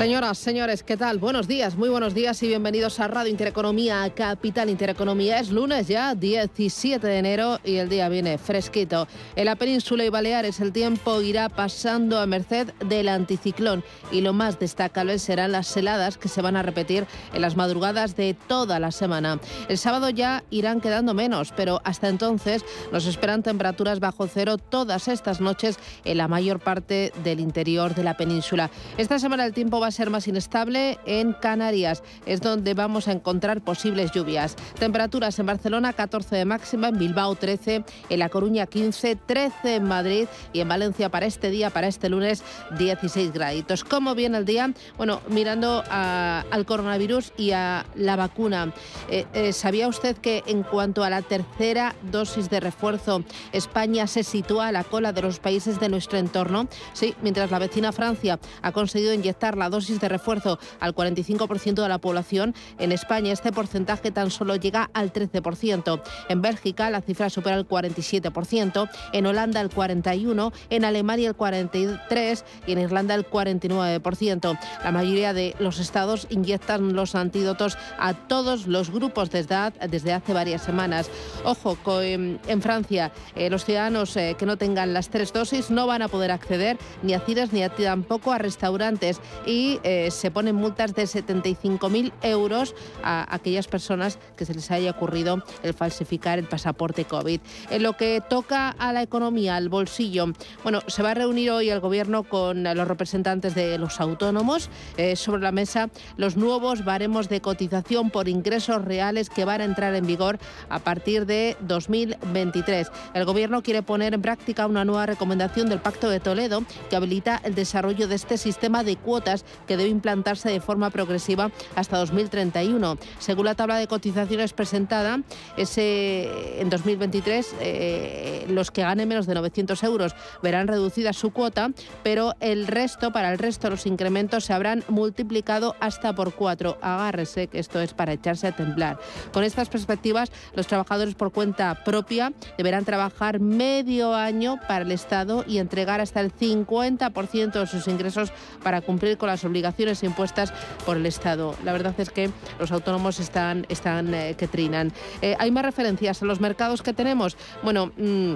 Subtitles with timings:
[0.00, 1.18] Señoras, señores, ¿qué tal?
[1.18, 5.38] Buenos días, muy buenos días y bienvenidos a Radio Intereconomía, Capital Intereconomía.
[5.38, 9.06] Es lunes ya, 17 de enero y el día viene fresquito.
[9.36, 14.32] En la península y Baleares el tiempo irá pasando a merced del anticiclón y lo
[14.32, 17.04] más destacable serán las heladas que se van a repetir
[17.34, 19.38] en las madrugadas de toda la semana.
[19.68, 25.08] El sábado ya irán quedando menos, pero hasta entonces nos esperan temperaturas bajo cero todas
[25.08, 28.70] estas noches en la mayor parte del interior de la península.
[28.96, 32.02] Esta semana el tiempo va a ser más inestable en Canarias.
[32.24, 34.56] Es donde vamos a encontrar posibles lluvias.
[34.78, 39.84] Temperaturas en Barcelona 14 de máxima, en Bilbao 13, en La Coruña 15, 13 en
[39.84, 42.44] Madrid y en Valencia para este día, para este lunes
[42.78, 43.82] 16 graditos.
[43.82, 44.72] ¿Cómo viene el día?
[44.96, 48.72] Bueno, mirando al coronavirus y a la vacuna.
[49.08, 54.22] Eh, eh, ¿Sabía usted que en cuanto a la tercera dosis de refuerzo, España se
[54.22, 56.68] sitúa a la cola de los países de nuestro entorno?
[56.92, 61.82] Sí, mientras la vecina Francia ha conseguido inyectar la dosis dosis de refuerzo al 45%
[61.82, 66.02] de la población, en España este porcentaje tan solo llega al 13%.
[66.28, 72.44] En Bélgica la cifra supera el 47%, en Holanda el 41%, en Alemania el 43%
[72.66, 74.58] y en Irlanda el 49%.
[74.84, 80.12] La mayoría de los estados inyectan los antídotos a todos los grupos de edad desde
[80.12, 81.10] hace varias semanas.
[81.44, 86.02] Ojo, en Francia eh, los ciudadanos eh, que no tengan las tres dosis no van
[86.02, 90.94] a poder acceder ni a cines ni tampoco a restaurantes y eh, se ponen multas
[90.94, 97.04] de 75.000 euros a aquellas personas que se les haya ocurrido el falsificar el pasaporte
[97.04, 97.40] COVID.
[97.70, 100.26] En lo que toca a la economía, al bolsillo,
[100.62, 105.16] bueno, se va a reunir hoy el Gobierno con los representantes de los autónomos eh,
[105.16, 109.94] sobre la mesa los nuevos baremos de cotización por ingresos reales que van a entrar
[109.94, 112.88] en vigor a partir de 2023.
[113.14, 117.40] El Gobierno quiere poner en práctica una nueva recomendación del Pacto de Toledo que habilita
[117.44, 122.98] el desarrollo de este sistema de cuotas que debe implantarse de forma progresiva hasta 2031.
[123.18, 125.20] Según la tabla de cotizaciones presentada,
[125.56, 131.70] ese, en 2023 eh, los que ganen menos de 900 euros verán reducida su cuota,
[132.02, 136.78] pero el resto, para el resto, los incrementos se habrán multiplicado hasta por cuatro.
[136.80, 138.98] Agárrese, que esto es para echarse a temblar.
[139.32, 145.44] Con estas perspectivas, los trabajadores por cuenta propia deberán trabajar medio año para el Estado
[145.46, 148.32] y entregar hasta el 50% de sus ingresos
[148.62, 150.52] para cumplir con las obligaciones impuestas
[150.86, 151.54] por el Estado.
[151.64, 154.92] La verdad es que los autónomos están, están eh, que trinan.
[155.22, 157.36] Eh, ¿Hay más referencias a los mercados que tenemos?
[157.62, 158.34] Bueno, mm,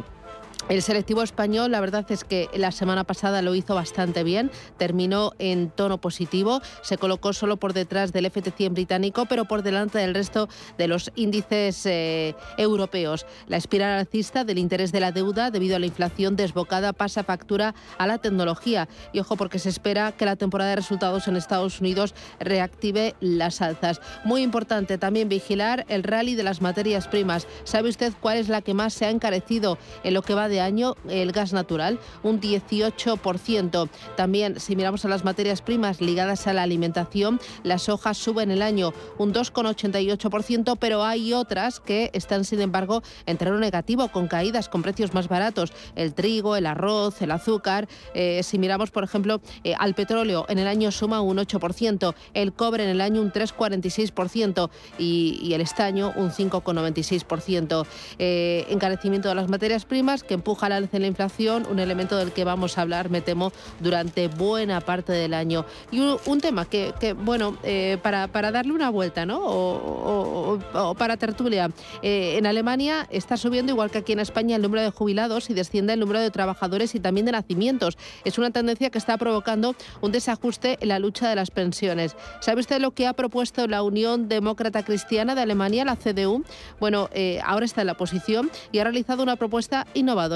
[0.68, 5.32] el selectivo español, la verdad es que la semana pasada lo hizo bastante bien, terminó
[5.38, 10.14] en tono positivo, se colocó solo por detrás del FT100 británico, pero por delante del
[10.14, 10.48] resto
[10.78, 13.26] de los índices eh, europeos.
[13.46, 17.74] La espiral alcista del interés de la deuda debido a la inflación desbocada pasa factura
[17.98, 18.88] a la tecnología.
[19.12, 23.60] Y ojo, porque se espera que la temporada de resultados en Estados Unidos reactive las
[23.60, 24.00] alzas.
[24.24, 27.46] Muy importante también vigilar el rally de las materias primas.
[27.64, 30.53] ¿Sabe usted cuál es la que más se ha encarecido en lo que va de
[30.60, 33.88] año el gas natural, un 18%.
[34.16, 38.62] También, si miramos a las materias primas ligadas a la alimentación, las hojas suben el
[38.62, 44.68] año un 2,88%, pero hay otras que están, sin embargo, en terreno negativo, con caídas,
[44.68, 45.72] con precios más baratos.
[45.96, 47.88] El trigo, el arroz, el azúcar.
[48.14, 52.52] Eh, si miramos, por ejemplo, eh, al petróleo, en el año suma un 8%, el
[52.52, 57.86] cobre en el año un 3,46% y, y el estaño un 5,96%.
[58.18, 62.44] Eh, encarecimiento de las materias primas que empuja en la inflación, un elemento del que
[62.44, 63.50] vamos a hablar, me temo,
[63.80, 65.64] durante buena parte del año.
[65.90, 69.40] Y un, tema que, bueno, eh, para, para, darle una vuelta, ¿no?
[69.42, 71.70] O, para tertulia,
[72.02, 75.54] eh, en Alemania está subiendo, igual que aquí en España, el número de jubilados y
[75.54, 77.96] desciende el número de trabajadores y también de nacimientos.
[78.24, 82.16] Es una tendencia que está provocando un desajuste en la lucha de las pensiones.
[82.40, 86.44] ¿Sabe usted lo que ha propuesto la Unión Demócrata Cristiana de Alemania, la CDU?
[86.80, 90.33] Bueno, eh, ahora está en la posición y ha realizado una propuesta innovadora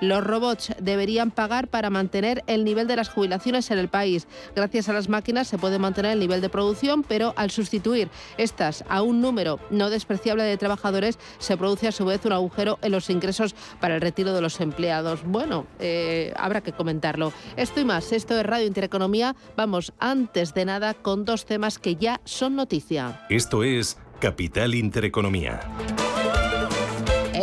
[0.00, 4.26] Los robots deberían pagar para mantener el nivel de las jubilaciones en el país.
[4.54, 8.08] Gracias a las máquinas se puede mantener el nivel de producción, pero al sustituir
[8.38, 12.78] estas a un número no despreciable de trabajadores, se produce a su vez un agujero
[12.82, 15.20] en los ingresos para el retiro de los empleados.
[15.24, 17.32] Bueno, eh, habrá que comentarlo.
[17.56, 19.34] Esto y más, esto es Radio Intereconomía.
[19.56, 23.26] Vamos, antes de nada, con dos temas que ya son noticia.
[23.28, 25.60] Esto es Capital Intereconomía.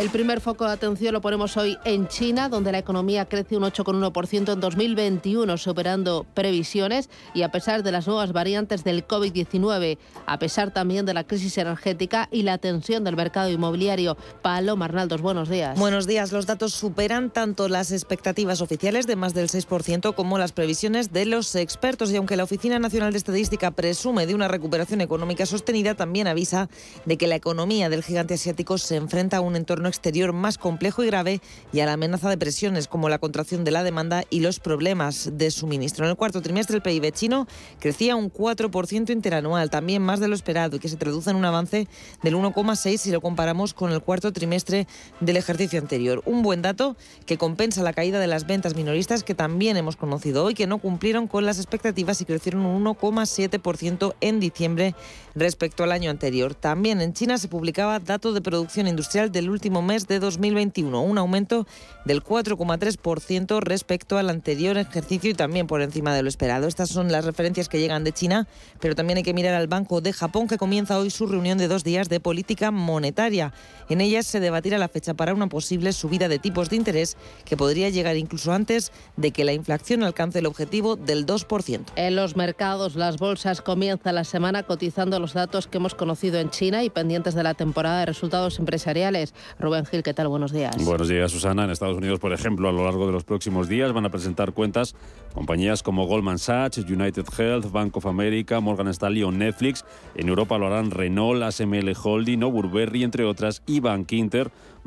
[0.07, 3.63] El primer foco de atención lo ponemos hoy en China, donde la economía crece un
[3.63, 10.39] 8,1% en 2021, superando previsiones y a pesar de las nuevas variantes del COVID-19, a
[10.39, 14.15] pesar también de la crisis energética y la tensión del mercado inmobiliario.
[14.42, 15.77] Paloma Arnaldos, buenos días.
[15.77, 16.31] Buenos días.
[16.31, 21.25] Los datos superan tanto las expectativas oficiales de más del 6% como las previsiones de
[21.25, 22.12] los expertos.
[22.12, 26.69] Y aunque la Oficina Nacional de Estadística presume de una recuperación económica sostenida, también avisa
[27.03, 31.04] de que la economía del gigante asiático se enfrenta a un entorno exterior más complejo
[31.04, 31.42] y grave
[31.74, 35.32] y a la amenaza de presiones como la contracción de la demanda y los problemas
[35.34, 36.06] de suministro.
[36.06, 37.48] En el cuarto trimestre el PIB chino
[37.80, 41.46] crecía un 4% interanual, también más de lo esperado y que se traduce en un
[41.46, 41.88] avance
[42.22, 44.88] del 1,6 si lo comparamos con el cuarto trimestre
[45.20, 46.22] del ejercicio anterior.
[46.26, 46.96] Un buen dato
[47.26, 50.78] que compensa la caída de las ventas minoristas que también hemos conocido hoy, que no
[50.78, 54.96] cumplieron con las expectativas y crecieron un 1,7% en diciembre
[55.36, 56.54] respecto al año anterior.
[56.54, 61.18] También en China se publicaba dato de producción industrial del último mes de 2021, un
[61.18, 61.66] aumento
[62.04, 66.68] del 4,3% respecto al anterior ejercicio y también por encima de lo esperado.
[66.68, 68.48] Estas son las referencias que llegan de China,
[68.81, 71.69] pero también hay que mirar al Banco de Japón que comienza hoy su reunión de
[71.69, 73.54] dos días de política monetaria.
[73.89, 77.56] En ellas se debatirá la fecha para una posible subida de tipos de interés que
[77.56, 81.86] podría llegar incluso antes de que la inflación alcance el objetivo del 2%.
[81.95, 86.50] En los mercados, las bolsas comienzan la semana cotizando los datos que hemos conocido en
[86.50, 89.34] China y pendientes de la temporada de resultados empresariales.
[89.60, 90.27] Rubén Gil, ¿qué tal?
[90.27, 90.75] Buenos días.
[90.83, 91.65] Buenos días, Susana.
[91.65, 94.53] En Estados Unidos, por ejemplo, a lo largo de los próximos días van a presentar
[94.53, 94.95] cuentas
[95.33, 99.85] compañías como Goldman Sachs, United Health, Bank of America, Morgan Stanley o Netflix.
[100.15, 104.07] En Europa lo harán Renault, ASML Holding o Burberry, entre otras, y Bank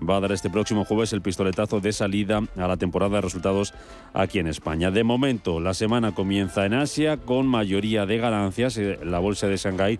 [0.08, 3.74] va a dar este próximo jueves el pistoletazo de salida a la temporada de resultados
[4.14, 4.90] aquí en España.
[4.90, 8.76] De momento, la semana comienza en Asia con mayoría de ganancias.
[8.78, 9.98] Eh, la bolsa de Shanghái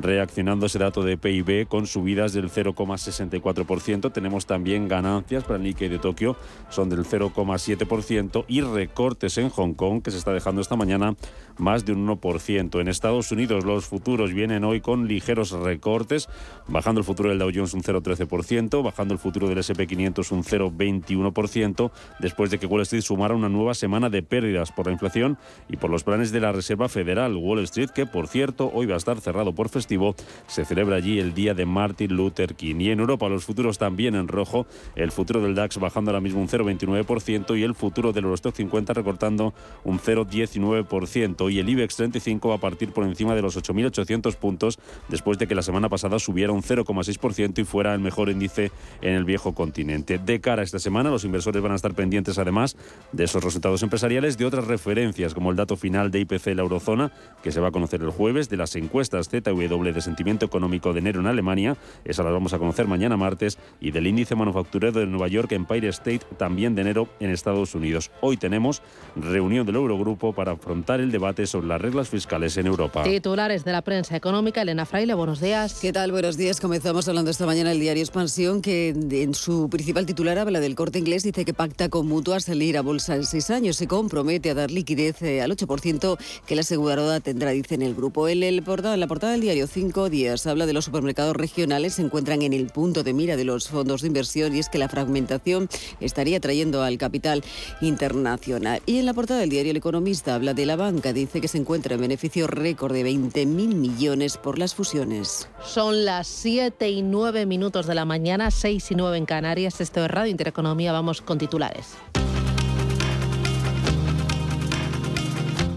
[0.00, 4.12] reaccionando ese dato de PIB con subidas del 0,64%.
[4.12, 6.36] Tenemos también ganancias para el Nikkei de Tokio,
[6.70, 11.14] son del 0,7% y recortes en Hong Kong, que se está dejando esta mañana
[11.58, 12.80] más de un 1%.
[12.80, 16.28] En Estados Unidos los futuros vienen hoy con ligeros recortes,
[16.68, 21.90] bajando el futuro del Dow Jones un 0,13%, bajando el futuro del SP500 un 0,21%,
[22.20, 25.38] después de que Wall Street sumara una nueva semana de pérdidas por la inflación
[25.68, 28.94] y por los planes de la Reserva Federal Wall Street, que por cierto hoy va
[28.94, 30.14] a estar cerrado por festival
[30.48, 32.76] se celebra allí el día de Martin Luther King.
[32.80, 34.66] Y en Europa los futuros también en rojo,
[34.96, 38.94] el futuro del DAX bajando ahora mismo un 0,29% y el futuro del Eurostock 50
[38.94, 39.54] recortando
[39.84, 41.52] un 0,19%.
[41.52, 44.78] Y el IBEX 35 va a partir por encima de los 8.800 puntos
[45.08, 48.72] después de que la semana pasada subiera un 0,6% y fuera el mejor índice
[49.02, 50.18] en el viejo continente.
[50.18, 52.76] De cara a esta semana, los inversores van a estar pendientes además
[53.12, 56.62] de esos resultados empresariales, de otras referencias como el dato final de IPC en la
[56.62, 57.12] eurozona,
[57.42, 61.00] que se va a conocer el jueves, de las encuestas ZW de sentimiento económico de
[61.00, 65.06] enero en Alemania, esa la vamos a conocer mañana martes, y del índice manufacturero de
[65.06, 68.10] Nueva York Empire State también de enero en Estados Unidos.
[68.20, 68.82] Hoy tenemos
[69.14, 73.02] reunión del Eurogrupo para afrontar el debate sobre las reglas fiscales en Europa.
[73.02, 75.78] Titulares de la prensa económica, Elena Fraile, buenos días.
[75.80, 76.12] ¿Qué tal?
[76.12, 76.60] Buenos días.
[76.60, 80.98] Comenzamos hablando esta mañana el diario Expansión, que en su principal titular habla del corte
[80.98, 84.54] inglés, dice que pacta con Mutua salir a bolsa en seis años, se compromete a
[84.54, 88.28] dar liquidez eh, al 8% que la aseguradora tendrá, dice en el grupo.
[88.28, 90.46] En, el portada, en la portada del diario cinco días.
[90.46, 94.02] Habla de los supermercados regionales, se encuentran en el punto de mira de los fondos
[94.02, 95.68] de inversión y es que la fragmentación
[96.00, 97.42] estaría trayendo al capital
[97.80, 98.82] internacional.
[98.86, 101.58] Y en la portada del diario El Economista habla de la banca, dice que se
[101.58, 105.48] encuentra en beneficio récord de 20.000 millones por las fusiones.
[105.64, 109.80] Son las 7 y 9 minutos de la mañana, 6 y 9 en Canarias.
[109.80, 111.96] Esto es Radio Intereconomía, vamos con titulares.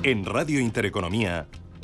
[0.02, 1.48] En Radio Intereconomía,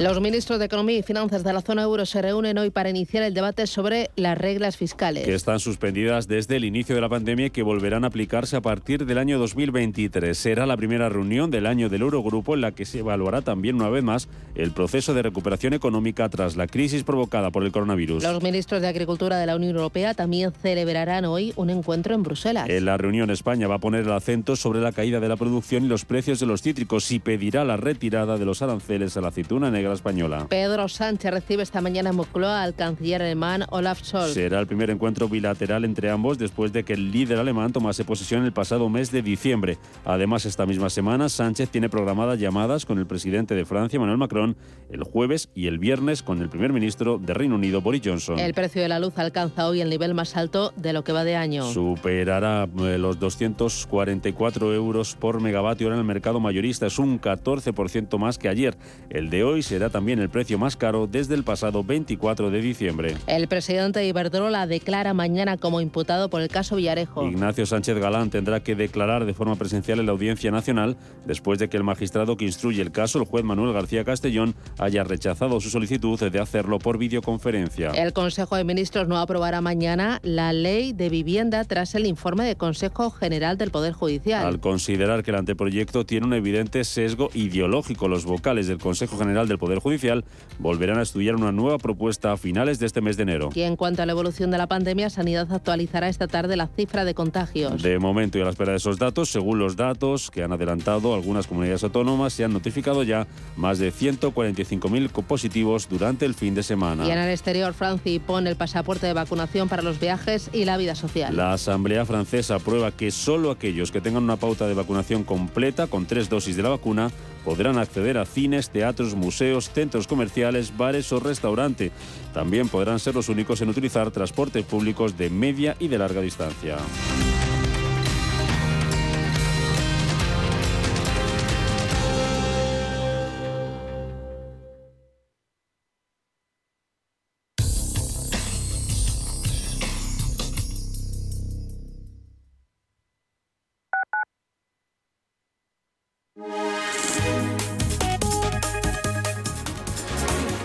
[0.00, 3.22] Los ministros de Economía y Finanzas de la zona euro se reúnen hoy para iniciar
[3.22, 5.26] el debate sobre las reglas fiscales.
[5.26, 8.62] Que están suspendidas desde el inicio de la pandemia y que volverán a aplicarse a
[8.62, 10.38] partir del año 2023.
[10.38, 13.90] Será la primera reunión del año del Eurogrupo en la que se evaluará también una
[13.90, 18.22] vez más el proceso de recuperación económica tras la crisis provocada por el coronavirus.
[18.22, 22.70] Los ministros de Agricultura de la Unión Europea también celebrarán hoy un encuentro en Bruselas.
[22.70, 25.84] En la reunión España va a poner el acento sobre la caída de la producción
[25.84, 29.28] y los precios de los cítricos y pedirá la retirada de los aranceles a la
[29.28, 30.46] aceituna negra la española.
[30.48, 34.32] Pedro Sánchez recibe esta mañana en Moncloa al canciller alemán Olaf Scholz.
[34.32, 38.44] Será el primer encuentro bilateral entre ambos después de que el líder alemán tomase posesión
[38.44, 39.78] el pasado mes de diciembre.
[40.04, 44.56] Además, esta misma semana, Sánchez tiene programadas llamadas con el presidente de Francia, Emmanuel Macron,
[44.90, 48.38] el jueves y el viernes con el primer ministro de Reino Unido, Boris Johnson.
[48.38, 51.24] El precio de la luz alcanza hoy el nivel más alto de lo que va
[51.24, 51.64] de año.
[51.72, 56.86] Superará eh, los 244 euros por megavatio en el mercado mayorista.
[56.86, 58.76] Es un 14% más que ayer.
[59.08, 63.16] El de hoy será también el precio más caro desde el pasado 24 de diciembre.
[63.26, 67.26] El presidente de Iberdrola declara mañana como imputado por el caso Villarejo.
[67.26, 70.96] Ignacio Sánchez Galán tendrá que declarar de forma presencial en la Audiencia Nacional
[71.26, 75.04] después de que el magistrado que instruye el caso, el juez Manuel García Castellón, haya
[75.04, 77.90] rechazado su solicitud de hacerlo por videoconferencia.
[77.90, 82.56] El Consejo de Ministros no aprobará mañana la ley de vivienda tras el informe del
[82.56, 84.44] Consejo General del Poder Judicial.
[84.44, 89.46] Al considerar que el anteproyecto tiene un evidente sesgo ideológico, los vocales del Consejo General
[89.46, 90.24] del Poder Judicial
[90.58, 93.50] volverán a estudiar una nueva propuesta a finales de este mes de enero.
[93.54, 97.04] Y en cuanto a la evolución de la pandemia, Sanidad actualizará esta tarde la cifra
[97.04, 97.82] de contagios.
[97.82, 101.14] De momento y a la espera de esos datos, según los datos que han adelantado
[101.14, 103.26] algunas comunidades autónomas, se han notificado ya
[103.56, 107.06] más de 145.000 positivos durante el fin de semana.
[107.06, 110.76] Y en el exterior, Francia pone el pasaporte de vacunación para los viajes y la
[110.76, 111.36] vida social.
[111.36, 116.06] La Asamblea Francesa aprueba que solo aquellos que tengan una pauta de vacunación completa con
[116.06, 117.10] tres dosis de la vacuna
[117.44, 121.92] podrán acceder a cines, teatros, museos, centros comerciales, bares o restaurantes.
[122.34, 126.76] También podrán ser los únicos en utilizar transportes públicos de media y de larga distancia.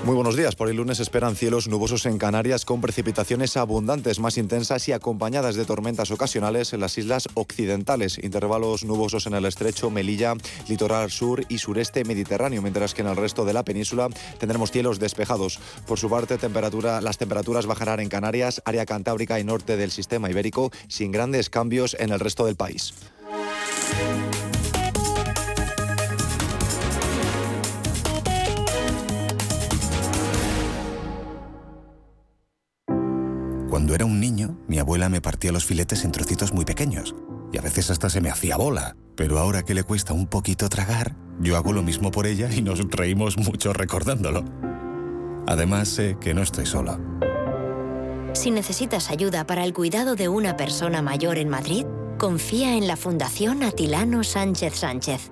[0.06, 0.56] Muy buenos días.
[0.56, 5.56] Por el lunes esperan cielos nubosos en Canarias con precipitaciones abundantes, más intensas y acompañadas
[5.56, 8.24] de tormentas ocasionales en las islas occidentales.
[8.24, 10.36] Intervalos nubosos en el estrecho, Melilla,
[10.68, 15.00] litoral sur y sureste mediterráneo, mientras que en el resto de la península tendremos cielos
[15.00, 15.58] despejados.
[15.88, 20.30] Por su parte, temperatura, las temperaturas bajarán en Canarias, área cantábrica y norte del sistema
[20.30, 22.94] ibérico, sin grandes cambios en el resto del país.
[33.76, 37.14] Cuando era un niño, mi abuela me partía los filetes en trocitos muy pequeños
[37.52, 38.96] y a veces hasta se me hacía bola.
[39.18, 42.62] Pero ahora que le cuesta un poquito tragar, yo hago lo mismo por ella y
[42.62, 44.46] nos reímos mucho recordándolo.
[45.46, 47.02] Además, sé que no estoy sola.
[48.32, 51.86] Si necesitas ayuda para el cuidado de una persona mayor en Madrid,
[52.18, 55.32] confía en la Fundación Atilano Sánchez Sánchez.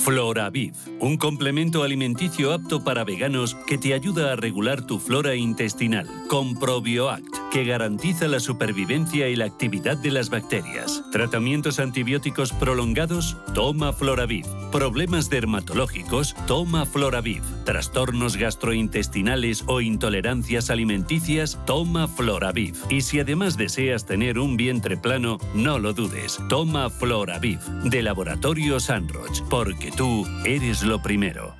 [0.00, 6.08] Floraviv, un complemento alimenticio apto para veganos que te ayuda a regular tu flora intestinal,
[6.26, 11.02] con ProbioAct, que garantiza la supervivencia y la actividad de las bacterias.
[11.10, 14.46] Tratamientos antibióticos prolongados, toma Floraviv.
[14.70, 17.42] Problemas dermatológicos, toma Floraviv.
[17.64, 22.76] Trastornos gastrointestinales o intolerancias alimenticias, toma Floraviv.
[22.88, 28.80] Y si además deseas tener un vientre plano, no lo dudes, toma Floraviv, de Laboratorio
[28.80, 31.59] Sanroch, porque tú eres lo primero.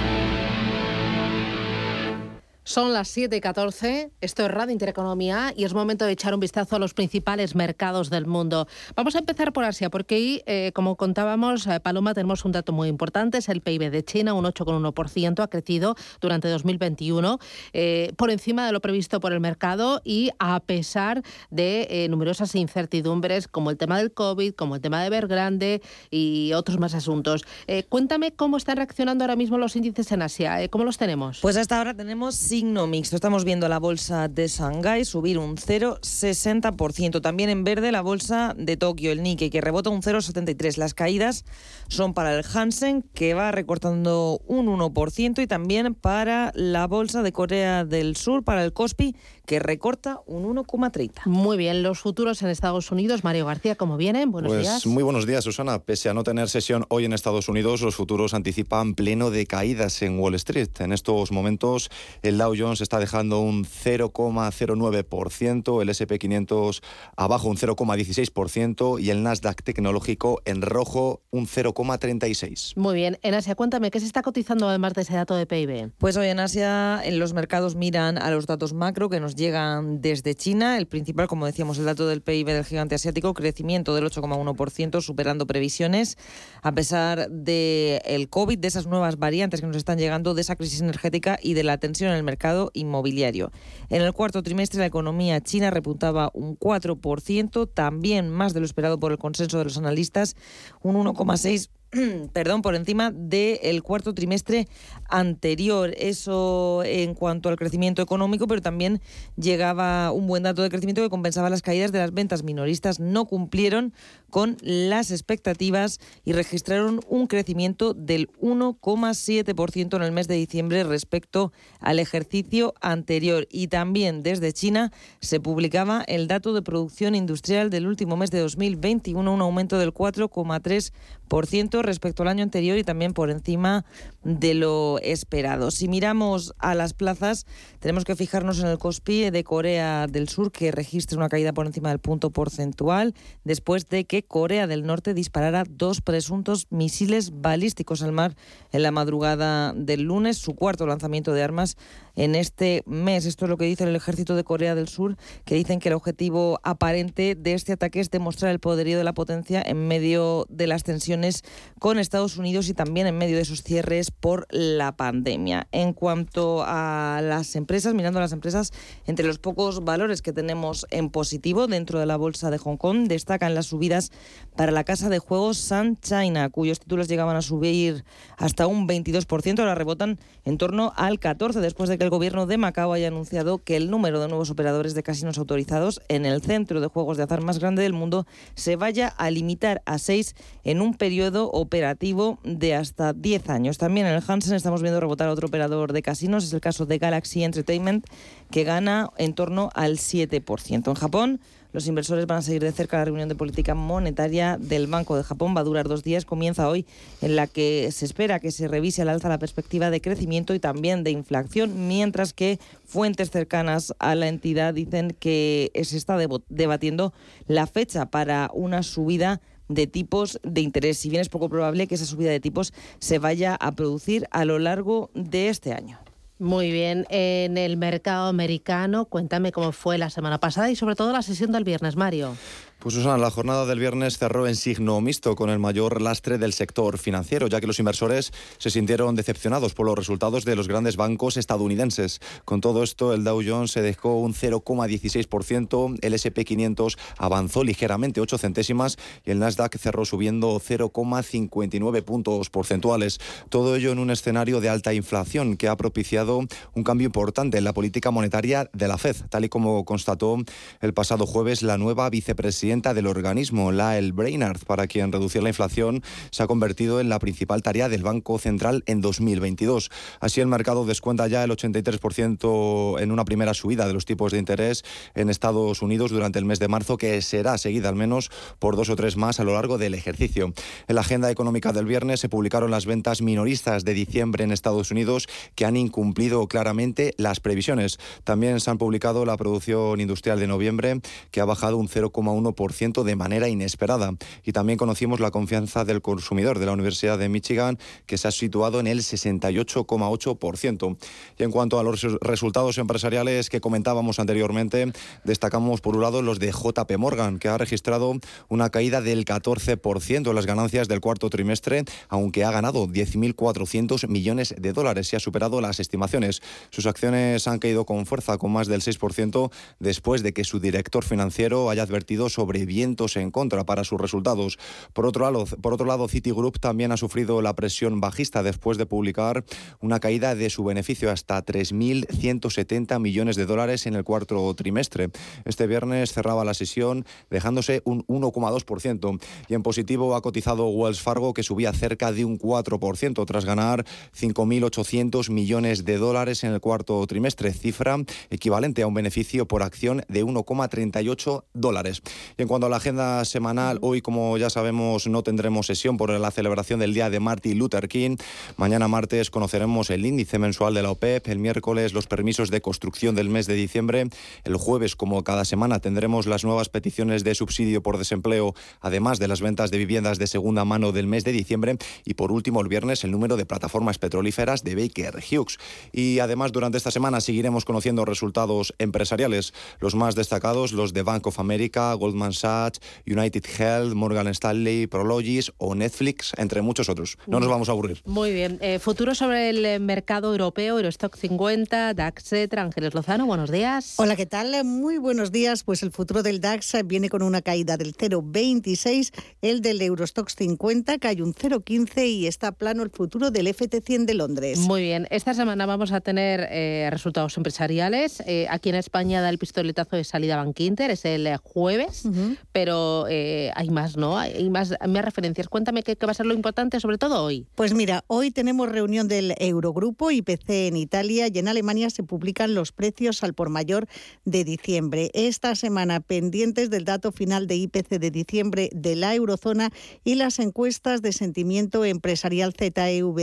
[2.71, 6.39] Son las 7 y 14, esto es Radio Intereconomía y es momento de echar un
[6.39, 8.65] vistazo a los principales mercados del mundo.
[8.95, 12.71] Vamos a empezar por Asia, porque ahí, eh, como contábamos, eh, Paloma, tenemos un dato
[12.71, 17.39] muy importante, es el PIB de China, un 8,1%, ha crecido durante 2021,
[17.73, 23.49] eh, por encima de lo previsto por el mercado y a pesar de numerosas incertidumbres
[23.49, 27.43] como el tema del COVID, como el tema de Evergrande y otros más asuntos.
[27.89, 31.39] cuéntame cómo están reaccionando ahora mismo los índices en Asia, ¿cómo los tenemos?
[31.41, 33.15] Pues hasta ahora tenemos signo mixto.
[33.15, 37.19] Estamos viendo la bolsa de Shanghái subir un 0,60%.
[37.19, 40.77] También en verde la bolsa de Tokio, el Nikkei, que rebota un 0,73%.
[40.77, 41.43] Las caídas
[41.87, 47.31] son para el Hansen, que va recortando un 1%, y también para la bolsa de
[47.31, 49.15] Corea del Sur, para el Kospi,
[49.51, 51.25] que recorta un 1,30.
[51.25, 54.31] Muy bien, los futuros en Estados Unidos, Mario García, ¿cómo vienen?
[54.31, 54.85] Buenos pues, días.
[54.85, 55.79] Muy buenos días, Susana.
[55.79, 60.01] Pese a no tener sesión hoy en Estados Unidos, los futuros anticipan pleno de caídas
[60.03, 60.69] en Wall Street.
[60.79, 61.89] En estos momentos,
[62.21, 66.81] el Dow Jones está dejando un 0,09%, el SP500
[67.17, 72.77] abajo un 0,16% y el Nasdaq tecnológico en rojo un 0,36%.
[72.77, 73.19] Muy bien.
[73.21, 75.91] En Asia, cuéntame, ¿qué se está cotizando además de ese dato de PIB?
[75.97, 80.01] Pues hoy en Asia en los mercados miran a los datos macro que nos llegan
[80.01, 80.77] desde China.
[80.77, 85.47] El principal, como decíamos, el dato del PIB del gigante asiático, crecimiento del 8,1%, superando
[85.47, 86.17] previsiones,
[86.61, 90.55] a pesar del el COVID, de esas nuevas variantes que nos están llegando, de esa
[90.55, 93.51] crisis energética y de la tensión en el mercado inmobiliario.
[93.89, 98.99] En el cuarto trimestre la economía china repuntaba un 4%, también más de lo esperado
[98.99, 100.35] por el consenso de los analistas,
[100.81, 101.80] un 1,6%
[102.33, 104.67] perdón, por encima del cuarto trimestre
[105.09, 105.93] anterior.
[105.97, 109.01] Eso en cuanto al crecimiento económico, pero también
[109.35, 112.99] llegaba un buen dato de crecimiento que compensaba las caídas de las ventas minoristas.
[113.01, 113.93] No cumplieron
[114.29, 121.51] con las expectativas y registraron un crecimiento del 1,7% en el mes de diciembre respecto
[121.81, 123.47] al ejercicio anterior.
[123.51, 128.39] Y también desde China se publicaba el dato de producción industrial del último mes de
[128.39, 133.85] 2021, un aumento del 4,3% respecto al año anterior y también por encima
[134.23, 135.71] de lo esperado.
[135.71, 137.45] Si miramos a las plazas,
[137.79, 141.65] tenemos que fijarnos en el COSPI de Corea del Sur, que registra una caída por
[141.65, 148.01] encima del punto porcentual, después de que Corea del Norte disparara dos presuntos misiles balísticos
[148.03, 148.35] al mar
[148.71, 151.77] en la madrugada del lunes, su cuarto lanzamiento de armas
[152.15, 153.25] en este mes.
[153.25, 155.95] Esto es lo que dice el ejército de Corea del Sur, que dicen que el
[155.95, 160.67] objetivo aparente de este ataque es demostrar el poderío de la potencia en medio de
[160.67, 161.43] las tensiones
[161.79, 165.67] con Estados Unidos y también en medio de esos cierres por la pandemia.
[165.71, 168.71] En cuanto a las empresas, mirando a las empresas,
[169.05, 173.07] entre los pocos valores que tenemos en positivo dentro de la bolsa de Hong Kong,
[173.07, 174.11] destacan las subidas
[174.55, 178.03] para la casa de juegos Sun China, cuyos títulos llegaban a subir
[178.37, 182.57] hasta un 22%, ahora rebotan en torno al 14% después de que el gobierno de
[182.57, 186.81] Macao haya anunciado que el número de nuevos operadores de casinos autorizados en el centro
[186.81, 190.81] de juegos de azar más grande del mundo se vaya a limitar a seis en
[190.81, 193.77] un periodo operativo de hasta 10 años.
[193.77, 196.85] También en el Hansen estamos viendo rebotar a otro operador de casinos, es el caso
[196.85, 198.05] de Galaxy Entertainment,
[198.49, 200.87] que gana en torno al 7%.
[200.87, 201.39] En Japón,
[201.73, 205.23] los inversores van a seguir de cerca la reunión de política monetaria del Banco de
[205.23, 205.55] Japón.
[205.55, 206.25] Va a durar dos días.
[206.25, 206.85] Comienza hoy
[207.21, 210.59] en la que se espera que se revise al alza la perspectiva de crecimiento y
[210.59, 216.17] también de inflación, mientras que fuentes cercanas a la entidad dicen que se está
[216.49, 217.13] debatiendo
[217.47, 219.39] la fecha para una subida
[219.73, 223.19] de tipos de interés, si bien es poco probable que esa subida de tipos se
[223.19, 225.99] vaya a producir a lo largo de este año.
[226.39, 231.11] Muy bien, en el mercado americano, cuéntame cómo fue la semana pasada y sobre todo
[231.11, 232.35] la sesión del viernes, Mario.
[232.81, 236.51] Pues Susana, la jornada del viernes cerró en signo mixto con el mayor lastre del
[236.51, 240.95] sector financiero, ya que los inversores se sintieron decepcionados por los resultados de los grandes
[240.95, 242.21] bancos estadounidenses.
[242.43, 248.39] Con todo esto, el Dow Jones se dejó un 0,16%, el SP500 avanzó ligeramente 8
[248.39, 253.19] centésimas y el Nasdaq cerró subiendo 0,59 puntos porcentuales.
[253.49, 256.39] Todo ello en un escenario de alta inflación que ha propiciado
[256.73, 260.37] un cambio importante en la política monetaria de la Fed, tal y como constató
[260.79, 266.01] el pasado jueves la nueva vicepresidenta del organismo, Lael Brainard, para quien reducir la inflación
[266.29, 269.91] se ha convertido en la principal tarea del Banco Central en 2022.
[270.21, 274.39] Así el mercado descuenta ya el 83% en una primera subida de los tipos de
[274.39, 278.77] interés en Estados Unidos durante el mes de marzo, que será seguida al menos por
[278.77, 280.53] dos o tres más a lo largo del ejercicio.
[280.87, 284.91] En la agenda económica del viernes se publicaron las ventas minoristas de diciembre en Estados
[284.91, 287.99] Unidos que han incumplido claramente las previsiones.
[288.23, 293.03] También se han publicado la producción industrial de noviembre que ha bajado un 0,1% 0,9%
[293.03, 294.13] de manera inesperada.
[294.43, 298.31] Y también conocimos la confianza del consumidor de la Universidad de Michigan, que se ha
[298.31, 300.97] situado en el 68,8%.
[301.37, 304.91] Y en cuanto a los resultados empresariales que comentábamos anteriormente,
[305.23, 308.13] destacamos por un lado los de JP Morgan, que ha registrado
[308.49, 314.55] una caída del 14% en las ganancias del cuarto trimestre, aunque ha ganado 10.400 millones
[314.57, 316.41] de dólares y ha superado las estimaciones.
[316.69, 321.03] Sus acciones han caído con fuerza, con más del 6%, después de que su director
[321.03, 324.57] financiero haya advertido sobre vientos en contra para sus resultados.
[324.93, 328.85] Por otro lado, por otro lado Citigroup también ha sufrido la presión bajista después de
[328.85, 329.43] publicar
[329.79, 335.09] una caída de su beneficio hasta 3.170 millones de dólares en el cuarto trimestre.
[335.45, 341.33] Este viernes cerraba la sesión dejándose un 1,2% y en positivo ha cotizado Wells Fargo
[341.33, 343.85] que subía cerca de un 4% tras ganar
[344.19, 347.97] 5.800 millones de dólares en el cuarto trimestre, cifra
[348.29, 352.01] equivalente a un beneficio por acción de 1,38 dólares.
[352.41, 356.09] Y en cuanto a la agenda semanal, hoy como ya sabemos no tendremos sesión por
[356.09, 358.17] la celebración del día de Martin Luther King.
[358.57, 363.13] Mañana martes conoceremos el índice mensual de la OPEP, el miércoles los permisos de construcción
[363.13, 364.09] del mes de diciembre,
[364.43, 369.27] el jueves como cada semana tendremos las nuevas peticiones de subsidio por desempleo, además de
[369.27, 372.69] las ventas de viviendas de segunda mano del mes de diciembre y por último el
[372.69, 375.59] viernes el número de plataformas petrolíferas de Baker Hughes.
[375.91, 381.27] Y además durante esta semana seguiremos conociendo resultados empresariales, los más destacados los de Bank
[381.27, 387.17] of America, Goldman Sachs, United Health, Morgan Stanley, Prologis o Netflix, entre muchos otros.
[387.27, 388.01] No nos vamos a aburrir.
[388.05, 388.57] Muy bien.
[388.61, 393.95] Eh, futuro sobre el eh, mercado europeo, Eurostock 50, DAX, Ángeles Lozano, buenos días.
[393.97, 394.63] Hola, ¿qué tal?
[394.63, 395.63] Muy buenos días.
[395.63, 400.99] Pues el futuro del DAX viene con una caída del 0,26, el del Eurostock 50
[400.99, 404.59] cae un 0,15 y está plano el futuro del FT100 de Londres.
[404.59, 405.07] Muy bien.
[405.09, 408.23] Esta semana vamos a tener eh, resultados empresariales.
[408.49, 412.03] aquí en España da el pistoletazo de salida Bank Inter, es el jueves,
[412.51, 414.17] pero hay más, ¿no?
[414.17, 415.47] Hay más, más referencias.
[415.47, 417.47] Cuéntame qué, qué va a ser lo importante, sobre todo hoy.
[417.55, 422.53] Pues mira, hoy tenemos reunión del Eurogrupo IPC en Italia y en Alemania se publican
[422.53, 423.87] los precios al por mayor
[424.25, 425.11] de diciembre.
[425.13, 429.71] Esta semana pendientes del dato final de IPC de diciembre de la eurozona
[430.03, 433.15] y las encuestas de sentimiento empresarial ZEW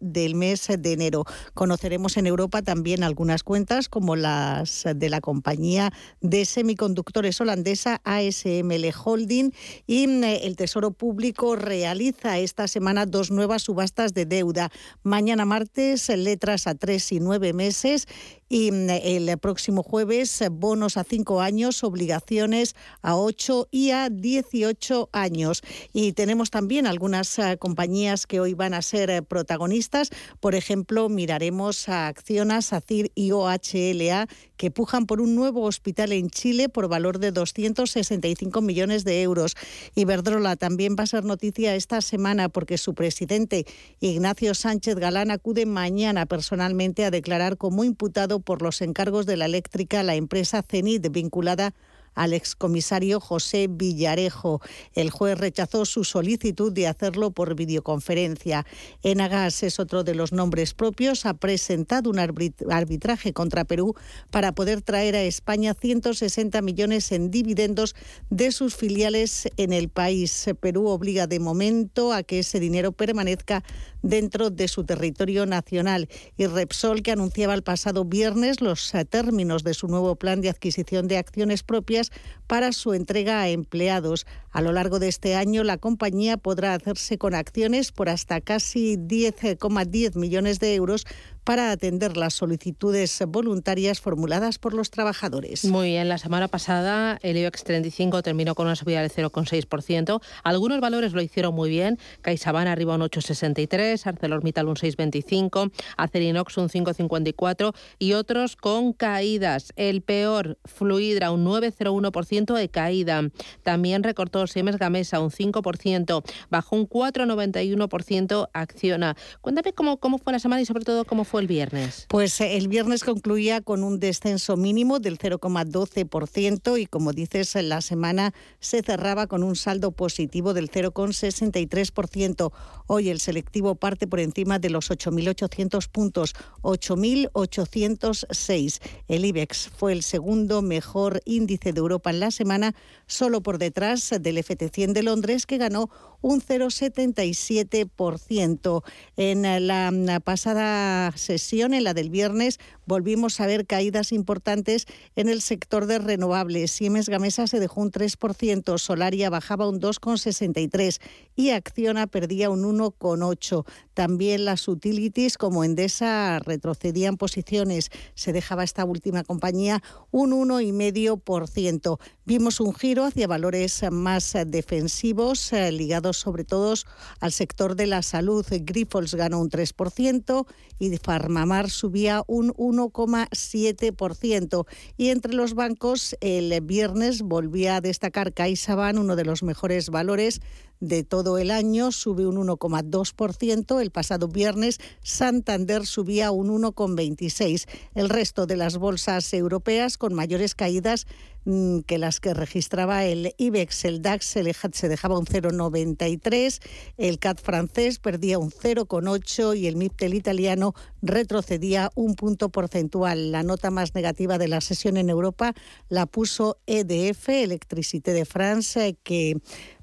[0.00, 1.24] del mes de enero.
[1.54, 8.00] Conoceremos en Europa también algunas cuentas como las de la compañía de semiconductores holandesa
[8.44, 9.52] ASML Holding
[9.86, 14.70] y mm, el Tesoro Público realiza esta semana dos nuevas subastas de deuda.
[15.02, 18.06] Mañana martes, letras a tres y nueve meses
[18.52, 25.08] y mm, el próximo jueves, bonos a cinco años, obligaciones a ocho y a 18
[25.10, 25.62] años.
[25.94, 30.10] Y tenemos también algunas eh, compañías que hoy van a ser eh, protagonistas.
[30.38, 36.30] Por ejemplo, miraremos a Acciona, SACIR y OHLA que pujan por un nuevo hospital en
[36.30, 39.56] Chile por valor de 265 millones de euros.
[39.96, 43.66] Iberdrola también va a ser noticia esta semana porque su presidente
[43.98, 49.46] Ignacio Sánchez Galán acude mañana personalmente a declarar como imputado por los encargos de la
[49.46, 51.72] eléctrica la empresa CENIT vinculada
[52.14, 54.60] al excomisario José Villarejo.
[54.94, 58.66] El juez rechazó su solicitud de hacerlo por videoconferencia.
[59.02, 61.26] Enagas es otro de los nombres propios.
[61.26, 63.94] Ha presentado un arbitraje contra Perú
[64.30, 67.94] para poder traer a España 160 millones en dividendos
[68.30, 70.50] de sus filiales en el país.
[70.60, 73.64] Perú obliga de momento a que ese dinero permanezca
[74.02, 76.08] dentro de su territorio nacional.
[76.36, 81.08] Y Repsol, que anunciaba el pasado viernes los términos de su nuevo plan de adquisición
[81.08, 82.10] de acciones propias,
[82.46, 84.26] para su entrega a empleados.
[84.50, 88.96] A lo largo de este año, la compañía podrá hacerse con acciones por hasta casi
[88.96, 91.06] 10,10 millones de euros
[91.44, 95.64] para atender las solicitudes voluntarias formuladas por los trabajadores.
[95.64, 100.20] Muy bien, la semana pasada el IBEX 35 terminó con una subida del 0,6%.
[100.44, 101.98] Algunos valores lo hicieron muy bien.
[102.22, 109.72] CaixaBank arriba un 8,63, ArcelorMittal un 6,25, Acerinox un 5,54 y otros con caídas.
[109.76, 113.22] El peor, Fluidra un 9,01% de caída.
[113.62, 119.16] También recortó Siemens Gamesa un 5%, bajó un 4,91% Acciona.
[119.40, 122.06] Cuéntame cómo, cómo fue la semana y sobre todo cómo fue el viernes?
[122.08, 127.80] Pues eh, el viernes concluía con un descenso mínimo del 0,12% y como dices, la
[127.80, 132.52] semana se cerraba con un saldo positivo del 0,63%.
[132.86, 138.80] Hoy el selectivo parte por encima de los 8.800 puntos, 8.806.
[139.08, 142.74] El IBEX fue el segundo mejor índice de Europa en la semana,
[143.12, 148.84] solo por detrás del FT100 de Londres, que ganó un 0,77%.
[149.16, 152.60] En la pasada sesión, en la del viernes,
[152.92, 154.84] volvimos a ver caídas importantes
[155.16, 156.72] en el sector de renovables.
[156.72, 161.00] Siemens Gamesa se dejó un 3%, Solaria bajaba un 2,63%
[161.34, 163.64] y Acciona perdía un 1,8%.
[163.94, 167.88] También las utilities como Endesa retrocedían posiciones.
[168.14, 171.98] Se dejaba esta última compañía un 1,5%.
[172.26, 176.74] Vimos un giro hacia valores más defensivos, eh, ligados sobre todo
[177.20, 178.44] al sector de la salud.
[178.50, 180.46] Grifols ganó un 3%
[180.78, 182.52] y Farmamar subía un
[182.90, 184.66] 1,7%.
[184.96, 190.40] Y entre los bancos, el viernes volvía a destacar CaixaBank, uno de los mejores valores
[190.82, 193.80] de todo el año, sube un 1,2%.
[193.80, 197.66] El pasado viernes Santander subía un 1,26%.
[197.94, 201.06] El resto de las bolsas europeas con mayores caídas
[201.44, 203.84] mm, que las que registraba el IBEX.
[203.84, 206.60] El DAX se dejaba un 0,93,
[206.96, 213.30] el CAT francés perdía un 0,8 y el MIPTEL italiano retrocedía un punto porcentual.
[213.30, 215.54] La nota más negativa de la sesión en Europa
[215.88, 219.36] la puso EDF, Electricité de France, que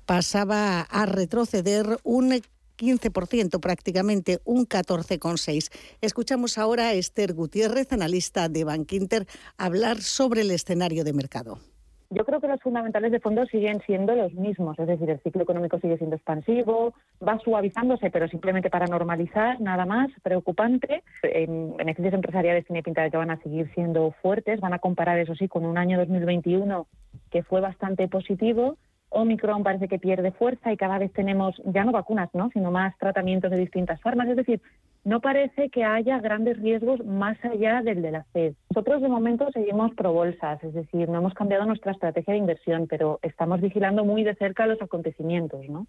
[0.09, 2.31] pasaba a retroceder un
[2.79, 5.69] 15% prácticamente, un 14,6%.
[6.01, 9.27] Escuchamos ahora a Esther Gutiérrez, analista de Bankinter,
[9.59, 11.59] hablar sobre el escenario de mercado.
[12.09, 15.43] Yo creo que los fundamentales de fondo siguen siendo los mismos, es decir, el ciclo
[15.43, 21.03] económico sigue siendo expansivo, va suavizándose, pero simplemente para normalizar, nada más preocupante.
[21.21, 25.19] En beneficios empresariales tiene pinta de que van a seguir siendo fuertes, van a comparar,
[25.19, 26.87] eso sí, con un año 2021
[27.29, 28.75] que fue bastante positivo
[29.09, 32.49] Omicron parece que pierde fuerza y cada vez tenemos ya no vacunas, ¿no?
[32.53, 34.27] sino más tratamientos de distintas formas.
[34.27, 34.61] Es decir,
[35.03, 38.53] no parece que haya grandes riesgos más allá del de la FED.
[38.69, 42.87] Nosotros de momento seguimos pro bolsas, es decir, no hemos cambiado nuestra estrategia de inversión,
[42.87, 45.87] pero estamos vigilando muy de cerca los acontecimientos, ¿no?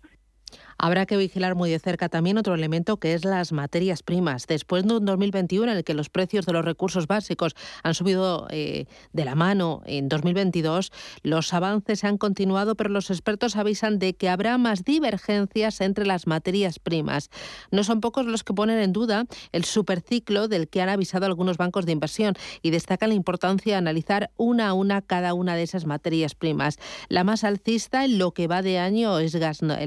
[0.83, 4.47] Habrá que vigilar muy de cerca también otro elemento que es las materias primas.
[4.47, 8.47] Después de un 2021 en el que los precios de los recursos básicos han subido
[8.49, 10.91] eh, de la mano en 2022,
[11.23, 16.27] los avances han continuado, pero los expertos avisan de que habrá más divergencias entre las
[16.27, 17.29] materias primas.
[17.71, 21.59] No son pocos los que ponen en duda el superciclo del que han avisado algunos
[21.59, 25.63] bancos de inversión y destacan la importancia de analizar una a una cada una de
[25.63, 26.79] esas materias primas.
[27.11, 29.41] La más alcista en lo que va de año es el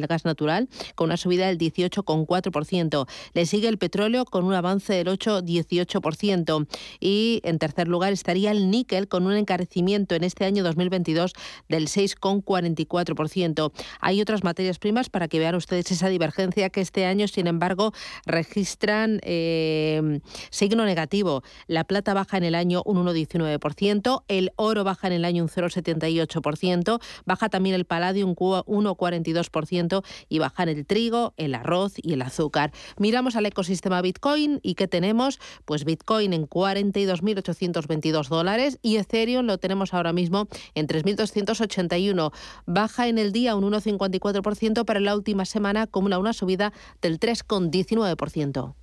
[0.07, 3.07] gas natural con una subida del 18,4%.
[3.33, 6.67] Le sigue el petróleo con un avance del 8,18%.
[6.99, 11.33] Y en tercer lugar estaría el níquel con un encarecimiento en este año 2022
[11.69, 13.71] del 6,44%.
[13.99, 17.93] Hay otras materias primas para que vean ustedes esa divergencia que este año, sin embargo,
[18.25, 20.19] registran eh,
[20.49, 21.43] signo negativo.
[21.67, 25.49] La plata baja en el año un 1,19%, el oro baja en el año un
[25.49, 32.21] 0,78%, baja también el paladio un 1,42% y bajan el trigo, el arroz y el
[32.21, 32.71] azúcar.
[32.97, 35.39] Miramos al ecosistema Bitcoin y ¿qué tenemos?
[35.65, 42.31] Pues Bitcoin en 42.822 dólares y Ethereum lo tenemos ahora mismo en 3.281.
[42.65, 48.82] Baja en el día un 1,54%, para la última semana acumula una subida del 3,19%.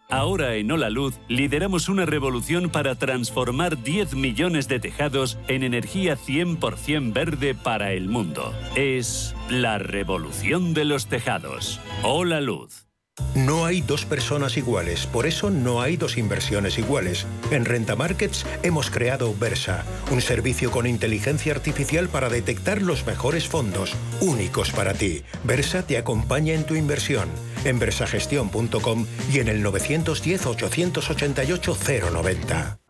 [0.11, 6.17] Ahora en Hola Luz lideramos una revolución para transformar 10 millones de tejados en energía
[6.17, 8.53] 100% verde para el mundo.
[8.75, 11.79] Es la revolución de los tejados.
[12.03, 12.87] Hola Luz.
[13.35, 17.25] No hay dos personas iguales, por eso no hay dos inversiones iguales.
[17.49, 23.47] En Renta Markets hemos creado Versa, un servicio con inteligencia artificial para detectar los mejores
[23.47, 25.23] fondos, únicos para ti.
[25.45, 27.29] Versa te acompaña en tu inversión,
[27.65, 31.77] en versagestión.com y en el 910 888
[32.11, 32.81] 090.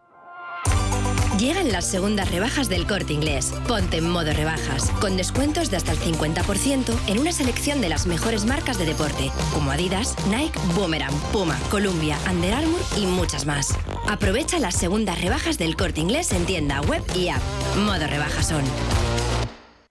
[1.41, 3.51] Llegan las segundas rebajas del corte inglés.
[3.67, 8.05] Ponte en modo rebajas, con descuentos de hasta el 50% en una selección de las
[8.05, 13.75] mejores marcas de deporte, como Adidas, Nike, Boomerang, Puma, Columbia, Under Armour y muchas más.
[14.07, 17.41] Aprovecha las segundas rebajas del corte inglés en tienda, web y app.
[17.75, 18.63] Modo rebajas son.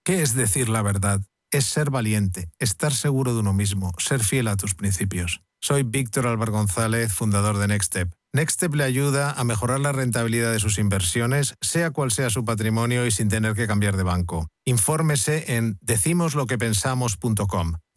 [0.05, 1.19] ¿Qué es decir la verdad?
[1.51, 5.41] Es ser valiente, estar seguro de uno mismo, ser fiel a tus principios.
[5.61, 10.59] Soy Víctor Álvaro González, fundador de Nextstep Nextstep le ayuda a mejorar la rentabilidad de
[10.61, 14.47] sus inversiones, sea cual sea su patrimonio y sin tener que cambiar de banco.
[14.63, 17.73] Infórmese en decimosloquepensamos.com.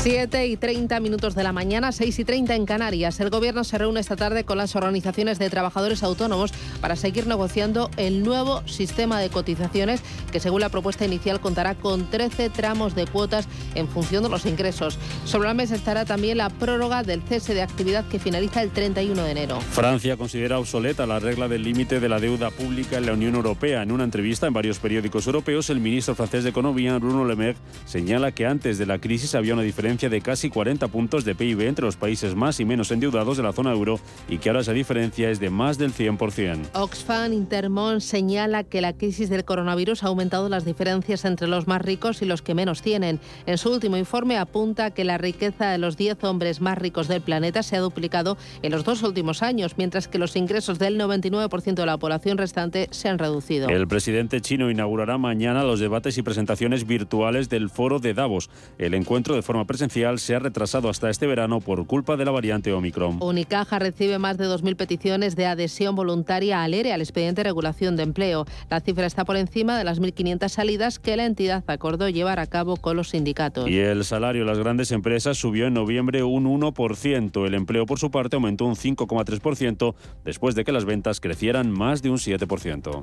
[0.00, 3.18] 7 y 30 minutos de la mañana, 6 y 30 en Canarias.
[3.18, 7.90] El Gobierno se reúne esta tarde con las organizaciones de trabajadores autónomos para seguir negociando
[7.96, 13.08] el nuevo sistema de cotizaciones que, según la propuesta inicial, contará con 13 tramos de
[13.08, 15.00] cuotas en función de los ingresos.
[15.24, 19.20] Sobre la mesa estará también la prórroga del cese de actividad que finaliza el 31
[19.24, 19.60] de enero.
[19.60, 23.82] Francia considera obsoleta la regla del límite de la deuda pública en la Unión Europea.
[23.82, 27.56] En una entrevista en varios periódicos europeos, el ministro francés de Economía, Bruno Le Maire,
[27.84, 31.62] señala que antes de la crisis había una diferencia de casi 40 puntos de PIB
[31.62, 33.98] entre los países más y menos endeudados de la zona euro
[34.28, 36.68] y que ahora esa diferencia es de más del 100%.
[36.74, 41.80] Oxfam Intermón señala que la crisis del coronavirus ha aumentado las diferencias entre los más
[41.80, 43.18] ricos y los que menos tienen.
[43.46, 47.22] En su último informe apunta que la riqueza de los 10 hombres más ricos del
[47.22, 51.74] planeta se ha duplicado en los dos últimos años, mientras que los ingresos del 99%
[51.74, 53.70] de la población restante se han reducido.
[53.70, 58.50] El presidente chino inaugurará mañana los debates y presentaciones virtuales del foro de Davos.
[58.76, 59.77] El encuentro de forma presencial
[60.18, 63.18] se ha retrasado hasta este verano por culpa de la variante Omicron.
[63.20, 67.96] Unicaja recibe más de 2.000 peticiones de adhesión voluntaria al ERE, al expediente de regulación
[67.96, 68.46] de empleo.
[68.70, 72.46] La cifra está por encima de las 1.500 salidas que la entidad acordó llevar a
[72.46, 73.68] cabo con los sindicatos.
[73.68, 77.46] Y el salario de las grandes empresas subió en noviembre un 1%.
[77.46, 82.02] El empleo, por su parte, aumentó un 5,3% después de que las ventas crecieran más
[82.02, 83.02] de un 7%.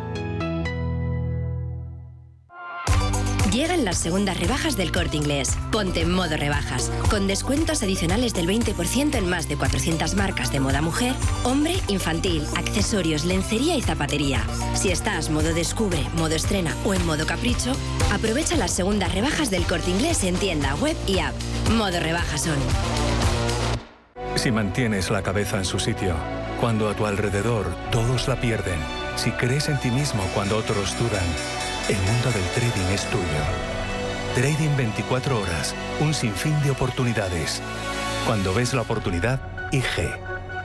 [3.51, 5.57] Llegan las segundas rebajas del corte inglés.
[5.73, 10.61] Ponte en modo rebajas, con descuentos adicionales del 20% en más de 400 marcas de
[10.61, 14.41] moda mujer, hombre, infantil, accesorios, lencería y zapatería.
[14.73, 17.73] Si estás modo descubre, modo estrena o en modo capricho,
[18.13, 21.35] aprovecha las segundas rebajas del corte inglés en tienda, web y app.
[21.71, 22.57] Modo rebajas son.
[24.35, 26.15] Si mantienes la cabeza en su sitio,
[26.61, 28.79] cuando a tu alrededor todos la pierden,
[29.17, 31.25] si crees en ti mismo cuando otros dudan,
[31.89, 33.23] el mundo del trading es tuyo.
[34.35, 37.61] Trading 24 horas, un sinfín de oportunidades.
[38.25, 39.41] Cuando ves la oportunidad,
[39.71, 40.09] IG.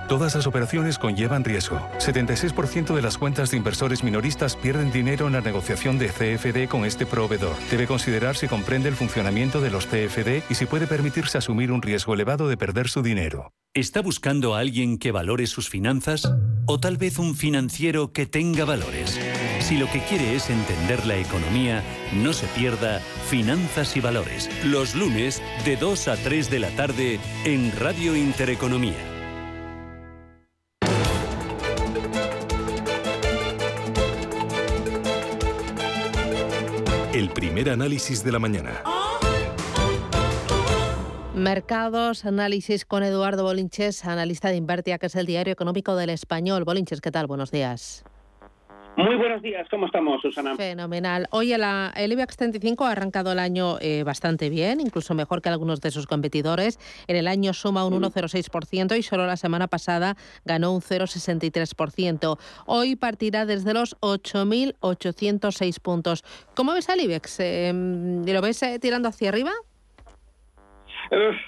[0.09, 1.81] Todas las operaciones conllevan riesgo.
[1.99, 6.85] 76% de las cuentas de inversores minoristas pierden dinero en la negociación de CFD con
[6.85, 7.57] este proveedor.
[7.71, 11.83] Debe considerar si comprende el funcionamiento de los CFD y si puede permitirse asumir un
[11.83, 13.53] riesgo elevado de perder su dinero.
[13.75, 16.33] ¿Está buscando a alguien que valore sus finanzas?
[16.67, 19.19] ¿O tal vez un financiero que tenga valores?
[19.67, 24.95] Si lo que quiere es entender la economía, no se pierda Finanzas y Valores, los
[24.95, 28.95] lunes de 2 a 3 de la tarde en Radio Intereconomía.
[37.13, 38.85] El primer análisis de la mañana.
[41.35, 46.63] Mercados, análisis con Eduardo Bolinches, analista de Invertia, que es el diario económico del español.
[46.63, 47.27] Bolinches, ¿qué tal?
[47.27, 48.05] Buenos días.
[48.97, 50.57] Muy buenos días, ¿cómo estamos, Susana?
[50.57, 51.27] Fenomenal.
[51.31, 55.51] Oye, la, el IBEX 35 ha arrancado el año eh, bastante bien, incluso mejor que
[55.51, 56.79] algunos de sus competidores.
[57.07, 62.39] En el año suma un 1,06% y solo la semana pasada ganó un 0,63%.
[62.65, 66.25] Hoy partirá desde los 8.806 puntos.
[66.55, 67.41] ¿Cómo ves al IBEX?
[67.41, 69.53] Eh, ¿Lo ves eh, tirando hacia arriba?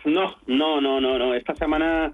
[0.05, 1.33] no, no, no, no, no.
[1.33, 2.13] Esta semana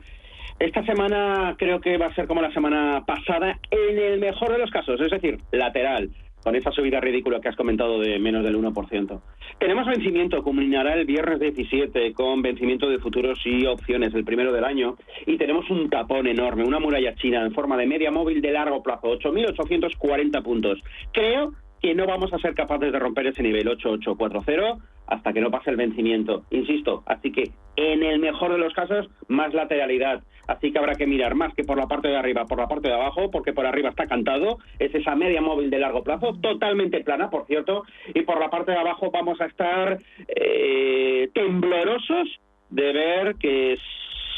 [0.59, 4.59] esta semana creo que va a ser como la semana pasada, en el mejor de
[4.59, 6.11] los casos, es decir, lateral,
[6.43, 9.20] con esa subida ridícula que has comentado de menos del 1%.
[9.59, 14.64] Tenemos vencimiento, culminará el viernes 17 con vencimiento de futuros y opciones, el primero del
[14.64, 18.53] año, y tenemos un tapón enorme, una muralla china en forma de media móvil de
[18.53, 20.81] largo plazo, 8.840 puntos.
[21.12, 21.53] Creo
[21.85, 25.68] que no vamos a ser capaces de romper ese nivel 8840 hasta que no pase
[25.68, 26.45] el vencimiento.
[26.49, 30.22] Insisto, así que en el mejor de los casos, más lateralidad.
[30.47, 32.89] Así que habrá que mirar más que por la parte de arriba, por la parte
[32.89, 37.05] de abajo, porque por arriba está cantado, es esa media móvil de largo plazo, totalmente
[37.05, 37.82] plana, por cierto,
[38.14, 43.76] y por la parte de abajo vamos a estar eh, temblorosos de ver que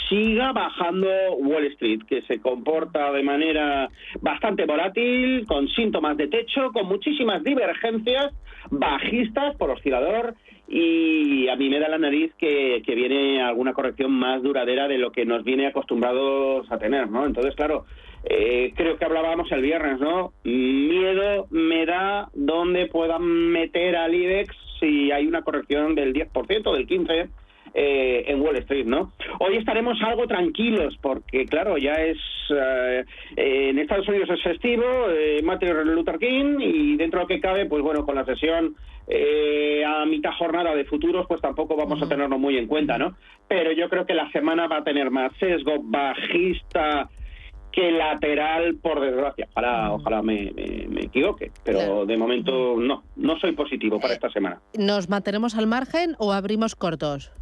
[0.09, 3.89] siga bajando Wall Street, que se comporta de manera
[4.21, 8.33] bastante volátil, con síntomas de techo, con muchísimas divergencias
[8.71, 10.35] bajistas por oscilador
[10.69, 14.99] y a mí me da la nariz que, que, viene alguna corrección más duradera de
[14.99, 17.25] lo que nos viene acostumbrados a tener, ¿no?
[17.25, 17.85] Entonces, claro,
[18.25, 20.33] eh, creo que hablábamos el viernes, ¿no?
[20.43, 26.87] Miedo me da donde puedan meter al IBEX si hay una corrección del 10%, del
[26.87, 27.29] 15%,
[27.79, 29.13] eh, en Wall Street, ¿no?
[29.39, 32.17] Hoy estaremos algo tranquilos porque, claro, ya es
[32.49, 33.05] eh,
[33.37, 37.67] en Estados Unidos es festivo, eh, Martin Luther King y dentro de lo que cabe,
[37.67, 42.09] pues bueno, con la sesión eh, a mitad jornada de futuros, pues tampoco vamos a
[42.09, 43.15] tenerlo muy en cuenta, ¿no?
[43.47, 47.11] Pero yo creo que la semana va a tener más sesgo bajista
[47.71, 49.49] que lateral, por desgracia.
[49.51, 50.51] Ojalá, ojalá me,
[50.99, 54.63] equivoque, pero de momento no, no soy positivo para esta semana.
[54.79, 57.33] ¿Nos mantenemos al margen o abrimos cortos?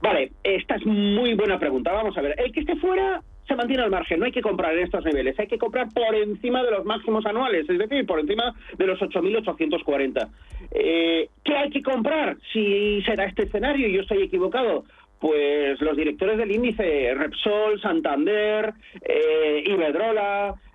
[0.00, 1.92] Vale, esta es muy buena pregunta.
[1.92, 4.76] Vamos a ver, el que esté fuera se mantiene al margen, no hay que comprar
[4.76, 8.20] en estos niveles, hay que comprar por encima de los máximos anuales, es decir, por
[8.20, 10.28] encima de los 8.840.
[10.70, 14.84] Eh, ¿Qué hay que comprar si será este escenario y yo estoy equivocado?
[15.18, 19.64] Pues los directores del índice, Repsol, Santander, eh,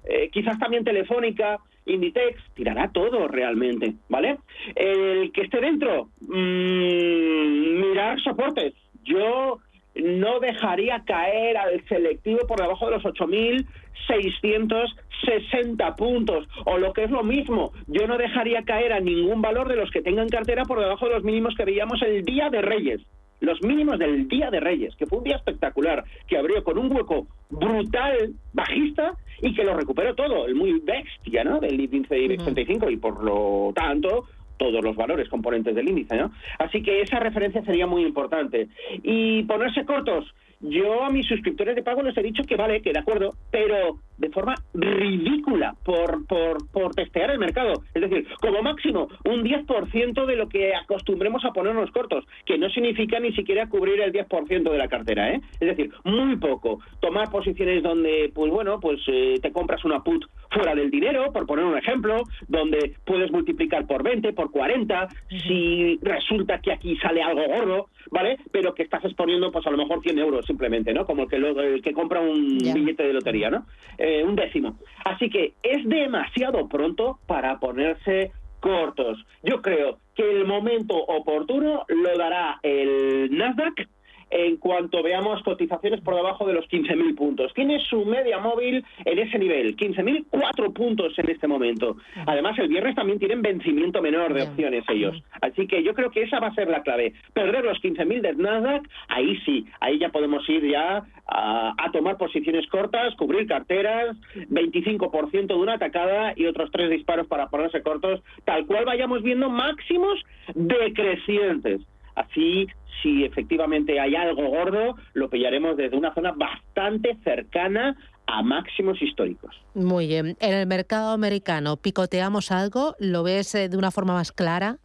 [0.06, 4.38] eh, quizás también Telefónica, Inditex, tirará todo realmente, ¿vale?
[4.76, 8.74] El que esté dentro, mmm, mirar soportes,
[9.04, 9.60] yo
[9.96, 16.48] no dejaría caer al selectivo por debajo de los 8.660 puntos.
[16.66, 19.92] O lo que es lo mismo, yo no dejaría caer a ningún valor de los
[19.92, 23.02] que tengan cartera por debajo de los mínimos que veíamos el día de Reyes.
[23.40, 26.96] Los mínimos del día de Reyes, que fue un día espectacular, que abrió con un
[26.96, 31.60] hueco brutal bajista y que lo recuperó todo, el muy bestia, ¿no?
[31.60, 34.24] Del índice IBEX 35 y por lo tanto
[34.58, 36.32] todos los valores componentes del índice, ¿no?
[36.60, 38.70] Así que esa referencia sería muy importante.
[39.04, 40.34] Y ponerse cortos,
[40.64, 44.00] yo a mis suscriptores de pago les he dicho que vale, que de acuerdo, pero
[44.18, 47.84] de forma ridícula por, por, por testear el mercado.
[47.94, 52.70] Es decir, como máximo un 10% de lo que acostumbremos a ponernos cortos, que no
[52.70, 55.42] significa ni siquiera cubrir el 10% de la cartera, ¿eh?
[55.60, 56.80] Es decir, muy poco.
[57.02, 61.46] Tomar posiciones donde, pues bueno, pues eh, te compras una put fuera del dinero, por
[61.46, 67.22] poner un ejemplo, donde puedes multiplicar por 20, por 40, si resulta que aquí sale
[67.22, 68.38] algo gordo, ¿vale?
[68.52, 71.06] Pero que estás exponiendo, pues a lo mejor 100 euros simplemente, ¿no?
[71.06, 73.66] Como el que, el que compra un billete de lotería, ¿no?
[73.98, 74.78] Eh, un décimo.
[75.04, 79.18] Así que es demasiado pronto para ponerse cortos.
[79.42, 83.88] Yo creo que el momento oportuno lo dará el Nasdaq
[84.34, 87.54] en cuanto veamos cotizaciones por debajo de los 15.000 puntos.
[87.54, 91.98] Tiene su media móvil en ese nivel, 15.004 puntos en este momento.
[92.26, 95.22] Además, el viernes también tienen vencimiento menor de opciones ellos.
[95.40, 97.14] Así que yo creo que esa va a ser la clave.
[97.34, 102.18] Perder los 15.000 de Nasdaq, ahí sí, ahí ya podemos ir ya a, a tomar
[102.18, 104.18] posiciones cortas, cubrir carteras,
[104.50, 109.48] 25% de una atacada y otros tres disparos para ponerse cortos, tal cual vayamos viendo
[109.50, 110.20] máximos
[110.56, 111.82] decrecientes.
[112.16, 112.68] Así,
[113.02, 117.96] si efectivamente hay algo gordo, lo pillaremos desde una zona bastante cercana
[118.28, 119.56] a máximos históricos.
[119.74, 120.38] Muy bien.
[120.40, 122.96] En el mercado americano, ¿picoteamos algo?
[123.00, 124.78] ¿Lo ves eh, de una forma más clara?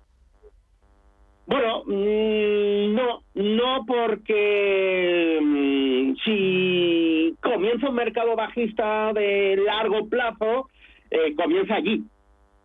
[1.46, 10.68] Bueno, mm, no, no porque mm, si comienza un mercado bajista de largo plazo,
[11.10, 12.04] eh, comienza allí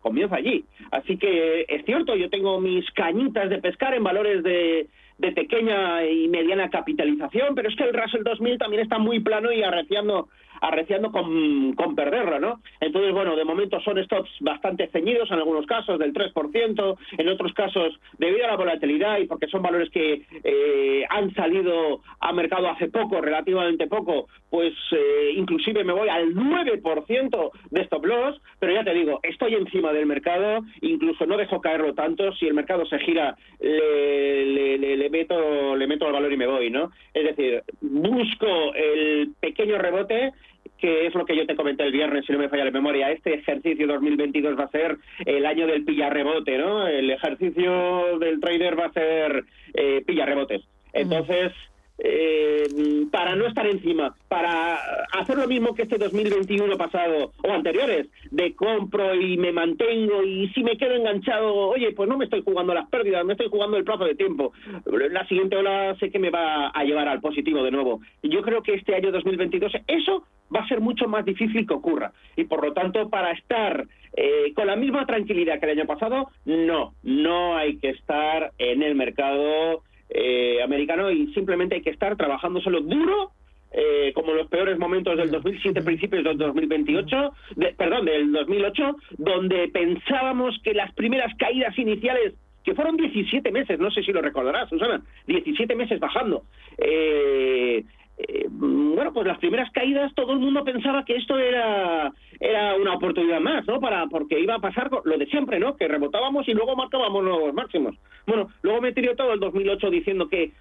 [0.04, 0.64] comienza allí.
[0.92, 4.86] Así que es cierto, yo tengo mis cañitas de pescar en valores de,
[5.18, 9.50] de pequeña y mediana capitalización, pero es que el Russell 2000 también está muy plano
[9.50, 10.28] y arreciando
[10.68, 12.60] arreciando con, con perderlo, ¿no?
[12.80, 17.52] Entonces, bueno, de momento son stops bastante ceñidos en algunos casos, del 3%, en otros
[17.52, 22.68] casos debido a la volatilidad y porque son valores que eh, han salido a mercado
[22.68, 28.72] hace poco, relativamente poco, pues eh, inclusive me voy al 9% de stop loss, pero
[28.72, 32.86] ya te digo, estoy encima del mercado, incluso no dejo caerlo tanto, si el mercado
[32.86, 36.90] se gira le, le, le meto le meto el valor y me voy, ¿no?
[37.12, 40.32] Es decir, busco el pequeño rebote
[40.78, 43.10] que es lo que yo te comenté el viernes, si no me falla la memoria.
[43.10, 46.86] Este ejercicio 2022 va a ser el año del pillarrebote, ¿no?
[46.86, 49.44] El ejercicio del trader va a ser
[49.74, 50.62] eh, pillarrebotes.
[50.92, 51.52] Entonces,
[51.98, 52.66] eh,
[53.10, 54.78] para no estar encima, para
[55.12, 60.48] hacer lo mismo que este 2021 pasado o anteriores, de compro y me mantengo y
[60.48, 63.76] si me quedo enganchado, oye, pues no me estoy jugando las pérdidas, me estoy jugando
[63.76, 64.52] el plazo de tiempo.
[64.84, 68.00] La siguiente ola sé que me va a llevar al positivo de nuevo.
[68.22, 70.24] Yo creo que este año 2022 eso
[70.54, 73.86] va a ser mucho más difícil que ocurra y por lo tanto para estar
[74.16, 78.82] eh, con la misma tranquilidad que el año pasado, no, no hay que estar en
[78.82, 79.82] el mercado
[80.14, 83.32] eh, americano y simplemente hay que estar trabajándoselo duro
[83.72, 87.32] eh, como los peores momentos del 2007, principios del 2028,
[87.76, 93.90] perdón, del 2008, donde pensábamos que las primeras caídas iniciales, que fueron 17 meses, no
[93.90, 96.44] sé si lo recordarás, Susana, 17 meses bajando,
[96.78, 97.82] eh,
[98.16, 102.94] eh, bueno, pues las primeras caídas todo el mundo pensaba que esto era era una
[102.94, 103.80] oportunidad más, ¿no?
[103.80, 105.76] Para porque iba a pasar lo de siempre, ¿no?
[105.76, 107.96] Que rebotábamos y luego marcábamos nuevos máximos.
[108.26, 110.52] Bueno, luego me tiró todo el 2008 diciendo que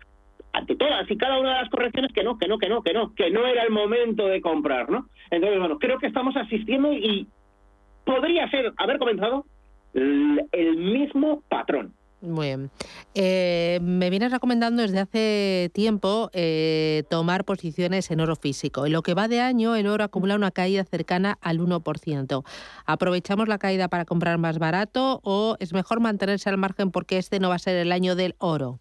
[0.54, 2.94] ante todas y cada una de las correcciones que no, que no, que no, que
[2.94, 5.08] no, que no era el momento de comprar, ¿no?
[5.30, 7.28] Entonces, bueno, creo que estamos asistiendo y
[8.06, 9.46] podría ser haber comenzado
[9.94, 11.94] el mismo patrón.
[12.24, 12.72] Muy bien.
[13.16, 18.86] Eh, me vienes recomendando desde hace tiempo eh, tomar posiciones en oro físico.
[18.86, 22.46] En lo que va de año, el oro acumula una caída cercana al 1%.
[22.86, 27.42] ¿Aprovechamos la caída para comprar más barato o es mejor mantenerse al margen porque este
[27.42, 28.80] no va a ser el año del oro?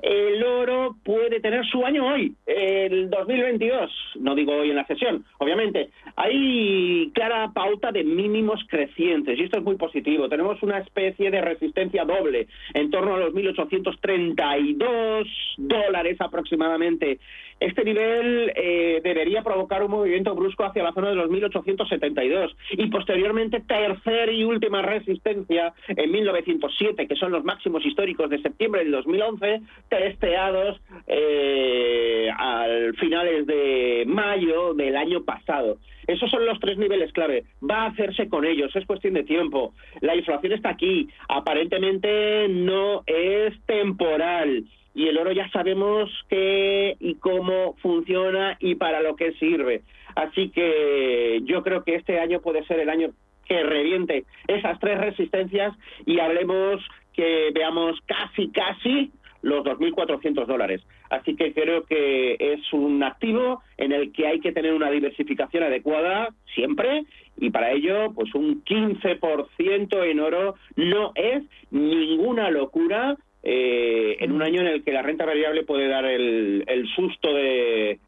[0.00, 3.90] El oro puede tener su año hoy, el 2022,
[4.20, 5.90] no digo hoy en la sesión, obviamente.
[6.16, 10.28] Hay clara pauta de mínimos crecientes y esto es muy positivo.
[10.28, 15.26] Tenemos una especie de resistencia doble en torno a los 1.832
[15.58, 17.18] dólares aproximadamente
[17.66, 22.86] este nivel eh, debería provocar un movimiento brusco hacia la zona de los 1872 y
[22.86, 28.92] posteriormente tercera y última resistencia en 1907, que son los máximos históricos de septiembre del
[28.92, 35.78] 2011, testeados eh, al finales de mayo del año pasado.
[36.06, 37.44] Esos son los tres niveles clave.
[37.62, 39.72] Va a hacerse con ellos, es cuestión de tiempo.
[40.00, 47.14] La inflación está aquí, aparentemente no es temporal y el oro ya sabemos qué y
[47.16, 49.82] cómo funciona y para lo que sirve.
[50.14, 53.10] Así que yo creo que este año puede ser el año
[53.46, 55.74] que reviente esas tres resistencias
[56.06, 56.80] y hablemos
[57.14, 59.10] que veamos casi, casi
[59.42, 60.82] los 2.400 dólares.
[61.10, 65.64] Así que creo que es un activo en el que hay que tener una diversificación
[65.64, 67.04] adecuada siempre
[67.36, 74.42] y para ello pues un 15% en oro no es ninguna locura eh, en un
[74.42, 77.98] año en el que la renta variable puede dar el, susto de,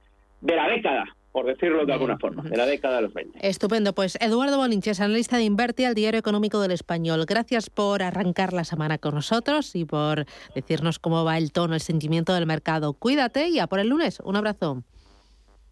[0.42, 3.48] la década por decirlo de alguna forma, de la década de los 20.
[3.48, 3.92] Estupendo.
[3.92, 7.24] Pues Eduardo Bolinches, analista de Inverti al Diario Económico del Español.
[7.26, 11.80] Gracias por arrancar la semana con nosotros y por decirnos cómo va el tono, el
[11.80, 12.92] sentimiento del mercado.
[12.92, 14.20] Cuídate y a por el lunes.
[14.20, 14.84] Un abrazo.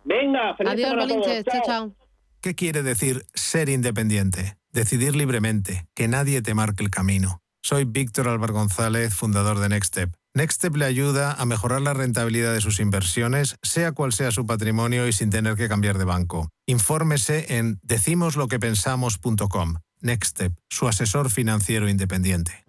[0.02, 1.44] Venga, feliz Adiós, Bolinches.
[1.44, 1.94] Chao, chao.
[2.40, 4.56] ¿Qué quiere decir ser independiente?
[4.72, 7.41] Decidir libremente, que nadie te marque el camino.
[7.64, 10.12] Soy Víctor Álvaro González, fundador de Nextstep.
[10.34, 15.06] Nextstep le ayuda a mejorar la rentabilidad de sus inversiones, sea cual sea su patrimonio
[15.06, 16.48] y sin tener que cambiar de banco.
[16.66, 19.74] Infórmese en decimosloquepensamos.com.
[20.00, 22.64] Nextstep, su asesor financiero independiente.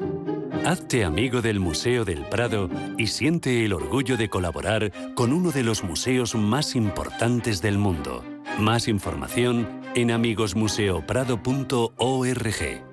[0.64, 5.64] Hazte amigo del Museo del Prado y siente el orgullo de colaborar con uno de
[5.64, 8.24] los museos más importantes del mundo.
[8.60, 12.93] Más información en amigosmuseoprado.org.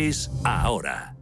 [0.43, 1.15] ahora.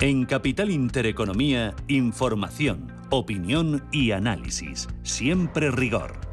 [0.00, 4.88] En Capital Intereconomía, información, opinión y análisis.
[5.02, 6.31] Siempre rigor.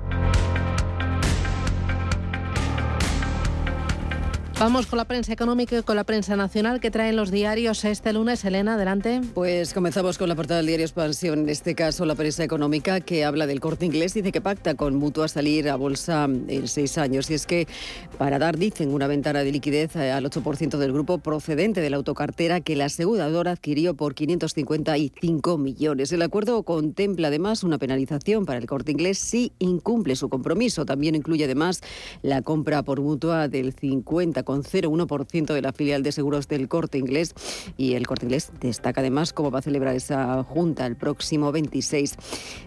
[4.60, 8.12] Vamos con la prensa económica y con la prensa nacional que traen los diarios este
[8.12, 8.44] lunes.
[8.44, 9.22] Elena, adelante.
[9.34, 13.24] Pues comenzamos con la portada del diario Expansión, en este caso la prensa económica que
[13.24, 17.30] habla del corte inglés, dice que pacta con Mutua salir a bolsa en seis años.
[17.30, 17.70] Y es que
[18.18, 22.60] para dar, dicen, una ventana de liquidez al 8% del grupo procedente de la autocartera
[22.60, 26.12] que la aseguradora adquirió por 555 millones.
[26.12, 30.86] El acuerdo contempla además una penalización para el corte inglés si incumple su compromiso.
[30.86, 31.80] También incluye además
[32.24, 36.98] la compra por Mutua del 50 con 0,1% de la filial de seguros del Corte
[36.98, 37.36] Inglés.
[37.78, 42.16] Y el Corte Inglés destaca además cómo va a celebrar esa junta el próximo 26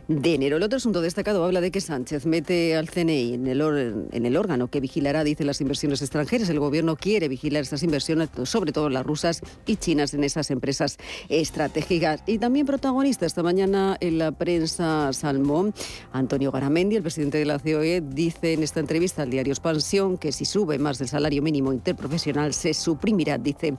[0.07, 0.59] de enero.
[0.59, 4.37] El otro asunto destacado habla de que Sánchez mete al CNI en el, en el
[4.37, 6.49] órgano que vigilará, dice, las inversiones extranjeras.
[6.51, 10.99] El gobierno quiere vigilar esas inversiones, sobre todo las rusas y chinas en esas empresas
[11.29, 12.23] estratégicas.
[12.29, 15.75] Y también protagonista esta mañana en la prensa Salmón,
[16.13, 20.31] Antonio Garamendi, el presidente de la COE, dice en esta entrevista al diario Expansión que
[20.31, 23.75] si sube más del salario mínimo interprofesional se suprimirá, dice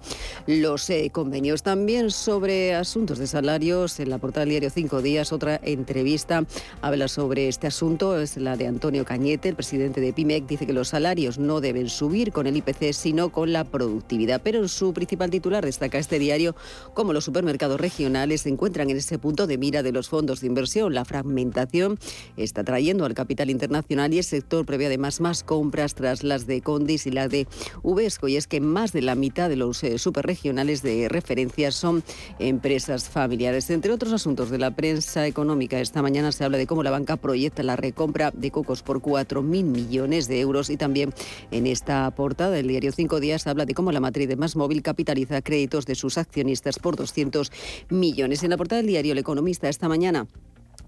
[0.47, 1.63] los eh, convenios.
[1.63, 6.45] También sobre asuntos de salarios, en la portada del diario Cinco Días, otra entrevista
[6.81, 10.73] habla sobre este asunto, es la de Antonio Cañete, el presidente de PIMEC, dice que
[10.73, 14.41] los salarios no deben subir con el IPC, sino con la productividad.
[14.43, 16.55] Pero en su principal titular destaca este diario
[16.93, 20.47] como los supermercados regionales se encuentran en ese punto de mira de los fondos de
[20.47, 20.93] inversión.
[20.93, 21.97] La fragmentación
[22.37, 26.61] está trayendo al capital internacional y el sector prevé además más compras tras las de
[26.61, 27.47] Condis y la de
[27.83, 32.03] Y es que más de la mitad de los eh, superregionales de referencia son
[32.39, 33.69] empresas familiares.
[33.69, 37.17] Entre otros asuntos de la prensa económica, esta mañana se habla de cómo la banca
[37.17, 41.13] proyecta la recompra de cocos por 4.000 millones de euros y también
[41.51, 44.81] en esta portada del diario Cinco Días habla de cómo la matriz de Más Móvil
[44.81, 47.51] capitaliza créditos de sus accionistas por 200
[47.89, 48.43] millones.
[48.43, 50.27] En la portada del diario El Economista esta mañana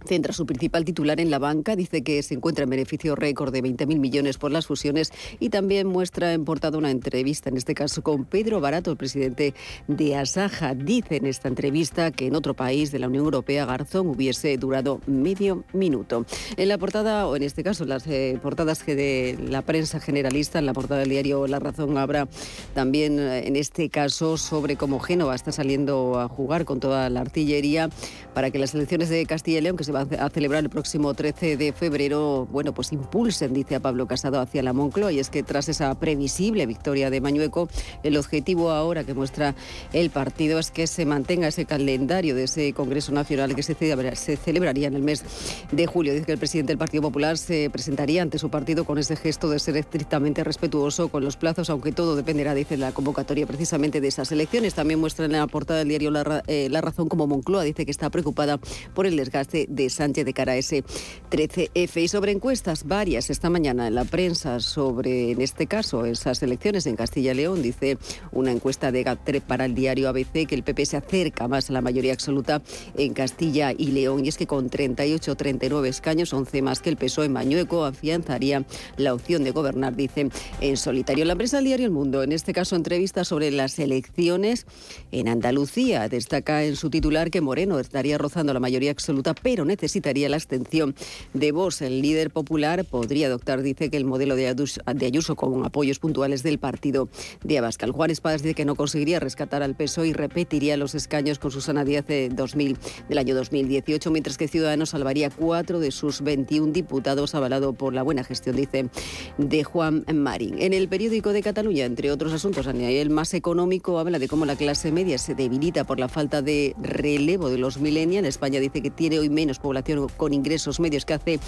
[0.05, 3.63] centra su principal titular en la banca, dice que se encuentra en beneficio récord de
[3.63, 8.01] 20.000 millones por las fusiones y también muestra en portada una entrevista, en este caso
[8.01, 9.53] con Pedro Barato, el presidente
[9.87, 10.75] de Asaja.
[10.75, 15.01] Dice en esta entrevista que en otro país de la Unión Europea Garzón hubiese durado
[15.07, 16.25] medio minuto.
[16.57, 20.65] En la portada, o en este caso las eh, portadas de la prensa generalista, en
[20.65, 22.27] la portada del diario La Razón habrá
[22.73, 27.21] también eh, en este caso sobre cómo Génova está saliendo a jugar con toda la
[27.21, 27.89] artillería
[28.33, 31.57] para que las elecciones de Castilla y León, que se a celebrar el próximo 13
[31.57, 35.11] de febrero, bueno, pues impulsen, dice a Pablo Casado, hacia la Moncloa.
[35.11, 37.69] Y es que tras esa previsible victoria de Mañueco,
[38.03, 39.55] el objetivo ahora que muestra
[39.93, 43.75] el partido es que se mantenga ese calendario de ese Congreso Nacional que se,
[44.15, 45.23] se celebraría en el mes
[45.71, 46.13] de julio.
[46.13, 49.49] Dice que el presidente del Partido Popular se presentaría ante su partido con ese gesto
[49.49, 54.01] de ser estrictamente respetuoso con los plazos, aunque todo dependerá, dice, de la convocatoria precisamente
[54.01, 54.73] de esas elecciones.
[54.73, 57.91] También muestra en la portada del diario La, eh, la Razón como Moncloa dice que
[57.91, 58.59] está preocupada
[58.93, 60.83] por el desgaste de Sánchez de cara a ese
[61.31, 62.01] 13F.
[62.01, 66.85] Y sobre encuestas varias esta mañana en la prensa sobre, en este caso, esas elecciones
[66.85, 67.97] en Castilla y León, dice
[68.31, 71.73] una encuesta de GAT3 para el diario ABC que el PP se acerca más a
[71.73, 72.61] la mayoría absoluta
[72.97, 74.25] en Castilla y León.
[74.25, 78.65] Y es que con 38 39 escaños, 11 más que el PSOE, Mañueco afianzaría
[78.97, 80.29] la opción de gobernar, dice,
[80.61, 81.25] en solitario.
[81.25, 84.65] La prensa del diario El Mundo, en este caso, entrevista sobre las elecciones
[85.11, 86.07] en Andalucía.
[86.09, 90.95] Destaca en su titular que Moreno estaría rozando la mayoría absoluta, pero necesitaría la abstención
[91.33, 91.81] de Vox.
[91.81, 96.59] El líder popular podría adoptar, dice, que el modelo de Ayuso, con apoyos puntuales del
[96.59, 97.09] partido
[97.43, 97.91] de Abascal.
[97.91, 101.83] Juan Espadas dice que no conseguiría rescatar al PSOE y repetiría los escaños con Susana
[101.83, 102.77] Díaz de 2000,
[103.09, 108.03] del año 2018, mientras que Ciudadanos salvaría cuatro de sus 21 diputados, avalado por la
[108.03, 108.89] buena gestión, dice,
[109.37, 110.55] de Juan Marín.
[110.59, 114.45] En el periódico de Cataluña, entre otros asuntos, a nivel más económico, habla de cómo
[114.45, 118.27] la clase media se debilita por la falta de relevo de los millennials.
[118.27, 121.39] España dice que tiene hoy menos población con ingresos medios que hace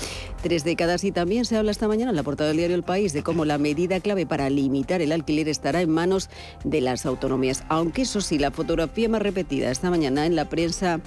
[0.41, 3.13] tres décadas y también se habla esta mañana en la portada del diario El País
[3.13, 6.29] de cómo la medida clave para limitar el alquiler estará en manos
[6.63, 7.63] de las autonomías.
[7.69, 10.99] Aunque eso sí, la fotografía más repetida esta mañana en la prensa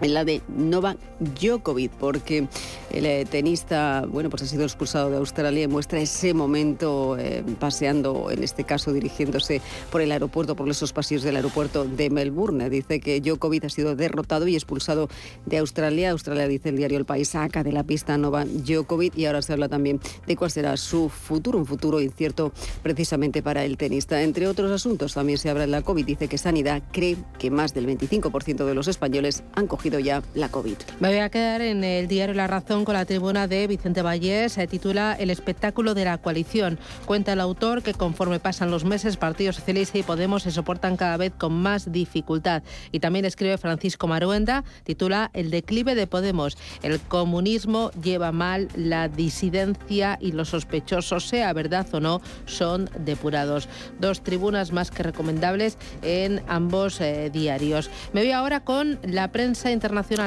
[0.00, 2.48] en la de Novak Djokovic, porque
[2.92, 7.44] el eh, tenista, bueno, pues ha sido expulsado de Australia y muestra ese momento eh,
[7.58, 12.70] paseando, en este caso dirigiéndose por el aeropuerto, por esos pasillos del aeropuerto de Melbourne.
[12.70, 15.08] Dice que Djokovic ha sido derrotado y expulsado
[15.46, 16.10] de Australia.
[16.10, 19.42] Australia, dice el diario El País, saca de la pista a Novak Djokovic y ahora
[19.42, 24.22] se habla también de cuál será su futuro, un futuro incierto precisamente para el tenista.
[24.22, 26.04] Entre otros asuntos, también se habla de la COVID.
[26.04, 30.48] Dice que Sanidad cree que más del 25% de los españoles han cogido ya la
[30.48, 30.76] COVID.
[31.00, 34.52] Me voy a quedar en el diario La Razón con la tribuna de Vicente Vallés.
[34.52, 36.78] Se titula El espectáculo de la coalición.
[37.06, 41.16] Cuenta el autor que conforme pasan los meses, Partido Socialista y Podemos se soportan cada
[41.16, 42.62] vez con más dificultad.
[42.92, 46.56] Y también escribe Francisco Maruenda, titula El declive de Podemos.
[46.82, 53.68] El comunismo lleva mal la disidencia y los sospechosos, sea verdad o no, son depurados.
[53.98, 57.90] Dos tribunas más que recomendables en ambos eh, diarios.
[58.12, 59.79] Me voy ahora con la prensa internacional,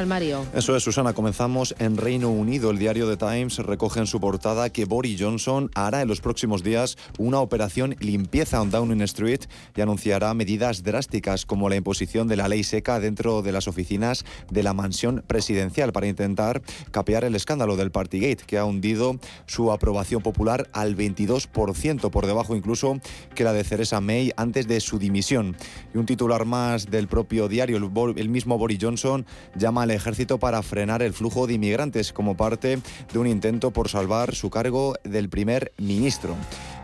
[0.07, 0.45] Mario.
[0.53, 1.13] Eso es, Susana.
[1.13, 2.71] Comenzamos en Reino Unido.
[2.71, 6.63] El diario The Times recoge en su portada que Boris Johnson hará en los próximos
[6.63, 9.41] días una operación limpieza en Downing Street
[9.75, 14.25] y anunciará medidas drásticas como la imposición de la ley seca dentro de las oficinas
[14.49, 19.71] de la mansión presidencial para intentar capear el escándalo del Partygate, que ha hundido su
[19.71, 22.99] aprobación popular al 22%, por debajo incluso
[23.35, 25.55] que la de Theresa May antes de su dimisión.
[25.93, 29.25] Y un titular más del propio diario, el mismo Boris Johnson
[29.55, 32.79] llama al ejército para frenar el flujo de inmigrantes como parte
[33.11, 36.35] de un intento por salvar su cargo del primer ministro.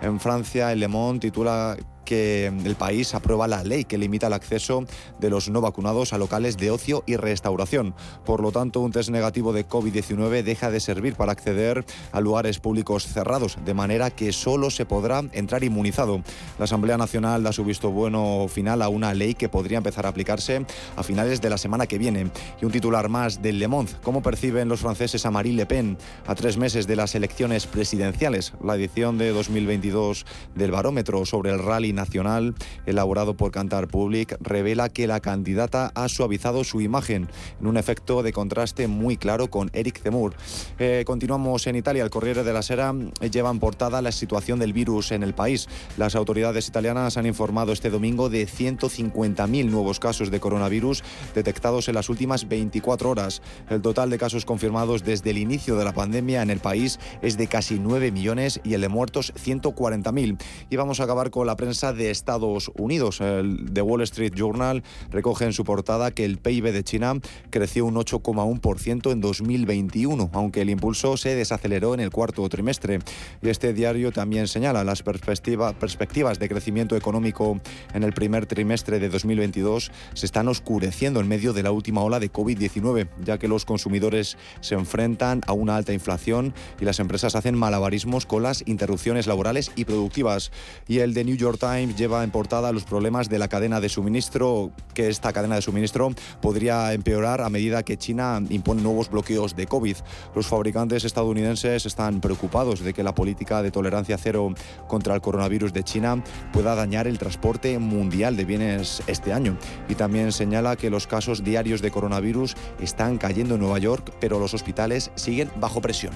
[0.02, 1.78] En Francia, el Le Monde titula
[2.10, 4.84] que el país aprueba la ley que limita el acceso
[5.20, 7.94] de los no vacunados a locales de ocio y restauración.
[8.26, 12.58] Por lo tanto, un test negativo de COVID-19 deja de servir para acceder a lugares
[12.58, 16.24] públicos cerrados, de manera que solo se podrá entrar inmunizado.
[16.58, 20.10] La Asamblea Nacional da su visto bueno final a una ley que podría empezar a
[20.10, 22.32] aplicarse a finales de la semana que viene.
[22.60, 23.92] Y un titular más del Le Monde.
[24.02, 25.96] ¿Cómo perciben los franceses a Marine Le Pen
[26.26, 28.54] a tres meses de las elecciones presidenciales?
[28.64, 34.88] La edición de 2022 del barómetro sobre el rally nacional elaborado por Cantar Public revela
[34.88, 37.28] que la candidata ha suavizado su imagen
[37.60, 40.34] en un efecto de contraste muy claro con Eric Zemmour.
[40.78, 42.04] Eh, continuamos en Italia.
[42.04, 42.96] El Corriere de la Sera
[43.32, 45.68] lleva en portada la situación del virus en el país.
[45.98, 51.04] Las autoridades italianas han informado este domingo de 150.000 nuevos casos de coronavirus
[51.36, 53.42] detectados en las últimas 24 horas.
[53.70, 57.38] El total de casos confirmados desde el inicio de la pandemia en el país es
[57.38, 60.38] de casi 9 millones y el de muertos 140.000.
[60.70, 63.22] Y vamos a acabar con la prensa de Estados Unidos.
[63.22, 67.16] El The Wall Street Journal recoge en su portada que el PIB de China
[67.50, 73.00] creció un 8,1% en 2021, aunque el impulso se desaceleró en el cuarto trimestre.
[73.42, 77.60] Y este diario también señala las perspectivas de crecimiento económico
[77.94, 82.20] en el primer trimestre de 2022 se están oscureciendo en medio de la última ola
[82.20, 87.36] de COVID-19, ya que los consumidores se enfrentan a una alta inflación y las empresas
[87.36, 90.52] hacen malabarismos con las interrupciones laborales y productivas.
[90.88, 93.90] Y el The New York Times lleva en portada los problemas de la cadena de
[93.90, 96.12] suministro, que esta cadena de suministro
[96.42, 99.96] podría empeorar a medida que China impone nuevos bloqueos de COVID.
[100.36, 104.54] Los fabricantes estadounidenses están preocupados de que la política de tolerancia cero
[104.88, 109.58] contra el coronavirus de China pueda dañar el transporte mundial de bienes este año.
[109.88, 114.40] Y también señala que los casos diarios de coronavirus están cayendo en Nueva York, pero
[114.40, 116.14] los hospitales siguen bajo presión.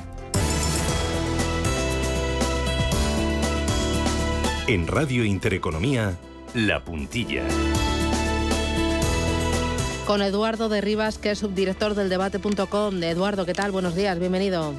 [4.66, 6.18] En Radio Intereconomía,
[6.53, 7.43] La Puntilla.
[10.07, 13.03] Con Eduardo de Rivas, que es subdirector del debate.com.
[13.03, 13.72] Eduardo, ¿qué tal?
[13.72, 14.74] Buenos días, bienvenido.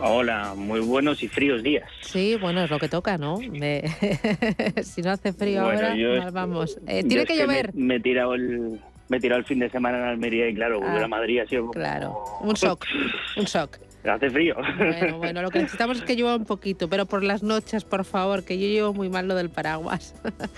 [0.00, 1.90] Hola, muy buenos y fríos días.
[2.00, 3.36] Sí, bueno, es lo que toca, ¿no?
[4.82, 6.78] si no hace frío ahora, vamos.
[6.86, 7.74] Eh, tiene que llover.
[7.74, 10.80] Me, he tirado el, me he tirado el fin de semana en Almería y claro,
[10.80, 12.86] volver a ah, Madrid ha sido Claro, un shock,
[13.36, 13.76] un shock.
[14.04, 14.56] Hace frío.
[14.78, 18.04] Bueno, bueno, lo que necesitamos es que llueva un poquito, pero por las noches, por
[18.04, 20.14] favor, que yo llevo muy mal lo del paraguas.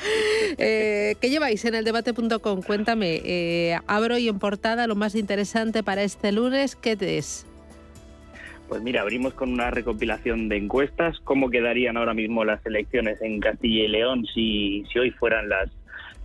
[0.58, 2.62] eh, ¿Qué lleváis en el debate.com?
[2.62, 7.46] Cuéntame, eh, abro y en portada lo más interesante para este lunes, ¿qué es?
[8.68, 11.18] Pues mira, abrimos con una recopilación de encuestas.
[11.24, 15.68] ¿Cómo quedarían ahora mismo las elecciones en Castilla y León si, si hoy fueran las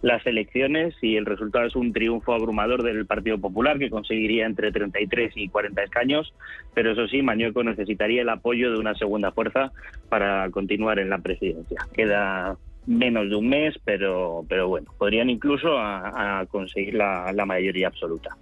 [0.08, 4.72] las elecciones y el resultado es un triunfo abrumador del Partido Popular que conseguiría entre
[4.72, 6.34] 33 y 40 escaños,
[6.74, 9.74] pero eso sí, Mañueco necesitaría el apoyo de una segunda fuerza
[10.08, 11.86] para continuar en la presidencia.
[11.94, 12.56] Queda
[12.86, 18.38] menos de un mes, pero, pero bueno, podrían incluso a, conseguir la, la mayoría absoluta.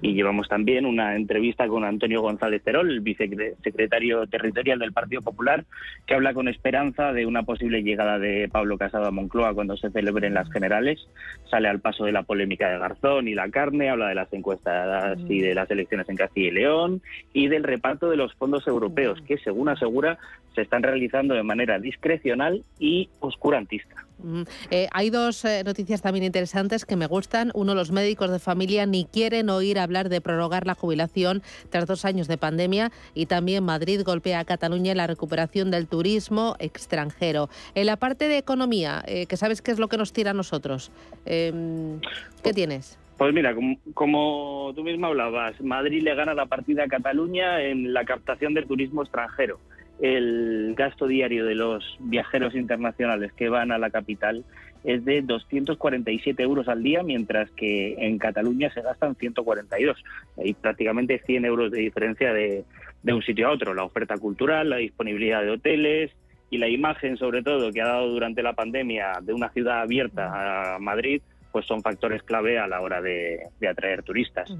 [0.00, 5.64] Y llevamos también una entrevista con Antonio González Terol, el vicesecretario territorial del Partido Popular,
[6.06, 9.90] que habla con esperanza de una posible llegada de Pablo Casado a Moncloa cuando se
[9.90, 11.06] celebren las generales.
[11.50, 15.18] Sale al paso de la polémica de Garzón y la carne, habla de las encuestas
[15.28, 19.20] y de las elecciones en Castilla y León y del reparto de los fondos europeos,
[19.22, 20.18] que según asegura
[20.54, 24.06] se están realizando de manera discrecional y oscurantista.
[24.22, 27.50] Mm, eh, hay dos eh, noticias también interesantes que me gustan.
[27.54, 32.04] Uno, los médicos de familia ni quieren oír hablar de prorrogar la jubilación tras dos
[32.04, 32.90] años de pandemia.
[33.14, 37.48] Y también Madrid golpea a Cataluña en la recuperación del turismo extranjero.
[37.74, 40.34] En la parte de economía, eh, que sabes qué es lo que nos tira a
[40.34, 40.90] nosotros,
[41.24, 42.00] em,
[42.42, 42.98] ¿qué tienes?
[43.18, 47.92] Pues mira, como, como, tú misma hablabas, Madrid le gana la partida a Cataluña en
[47.92, 49.60] la captación del turismo extranjero
[50.00, 54.44] el gasto diario de los viajeros internacionales que van a la capital
[54.84, 59.96] es de 247 euros al día, mientras que en Cataluña se gastan 142.
[60.38, 62.64] Hay prácticamente 100 euros de diferencia de,
[63.02, 63.74] de un sitio a otro.
[63.74, 66.10] La oferta cultural, la disponibilidad de hoteles
[66.50, 70.74] y la imagen, sobre todo, que ha dado durante la pandemia de una ciudad abierta
[70.74, 71.22] a Madrid,
[71.52, 74.52] pues son factores clave a la hora de, atraer turistas.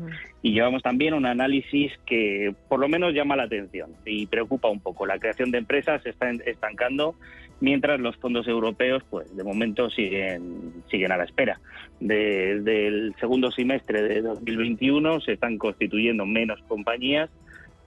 [0.43, 4.81] Y llevamos también un análisis que por lo menos llama la atención y preocupa un
[4.81, 5.07] poco.
[5.07, 7.17] La creación de empresas se está estancando
[7.61, 11.61] mientras los fondos europeos, pues de momento siguen, siguen a la espera.
[12.01, 17.31] Desde el segundo semestre de 2021 se están constituyendo menos compañías,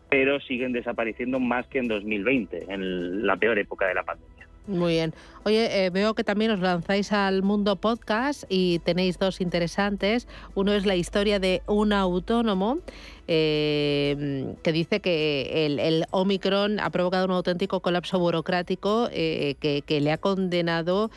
[0.09, 4.34] pero siguen desapareciendo más que en 2020, en la peor época de la pandemia.
[4.67, 5.13] Muy bien.
[5.43, 10.27] Oye, eh, veo que también os lanzáis al mundo podcast y tenéis dos interesantes.
[10.55, 12.79] Uno es la historia de un autónomo
[13.27, 20.11] eh, que dice que el, Omicron ha provocado un auténtico colapso burocrático eh, que, le
[20.11, 21.11] ha condenado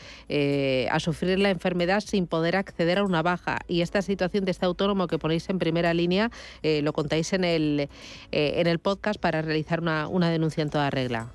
[0.91, 3.57] a sufrir la enfermedad sin poder acceder a una baja.
[3.67, 6.29] Y esta situación de este autónomo que ponéis en primera línea
[6.61, 7.89] lo contáis en el,
[8.31, 11.31] en el podcast para realizar una denuncia en toda regla.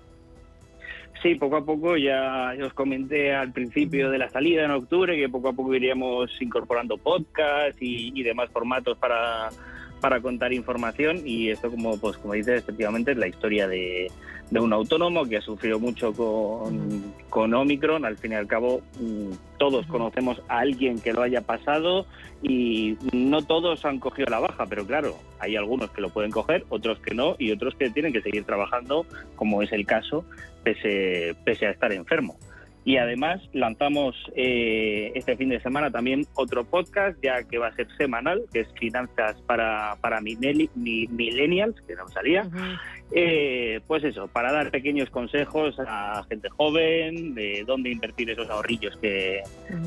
[1.25, 5.31] Sí, poco a poco ya os comenté al principio de la salida en octubre que
[5.31, 9.49] poco a poco iríamos incorporando podcast y, demás formatos para,
[10.03, 14.13] para contar información y esto como pues como dices efectivamente es la historia de,
[14.51, 18.05] de un autónomo que ha sufrido mucho con, con Omicron.
[18.05, 22.07] Al fin y al cabo, mm, todos conocemos a alguien que lo haya pasado
[22.43, 26.65] y no todos han cogido la baja, pero claro, hay algunos que lo pueden coger,
[26.69, 30.25] otros que no y otros que tienen que seguir trabajando, como es el caso,
[30.63, 32.37] pese, pese a estar enfermo.
[32.85, 37.75] Y además lanzamos eh, este fin de semana también otro podcast, ya que va a
[37.75, 42.47] ser semanal, que es Finanzas para, para Millennials, que no salía.
[43.11, 48.97] Eh, pues eso, para dar pequeños consejos a gente joven de dónde invertir esos ahorrillos
[48.97, 49.43] que,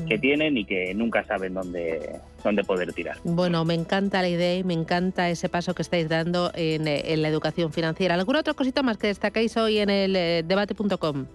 [0.08, 3.18] que tienen y que nunca saben dónde, dónde poder tirar.
[3.24, 7.22] Bueno, me encanta la idea y me encanta ese paso que estáis dando en, en
[7.22, 8.14] la educación financiera.
[8.14, 11.26] ¿Alguna otra cosita más que destacáis hoy en el eh, debate.com?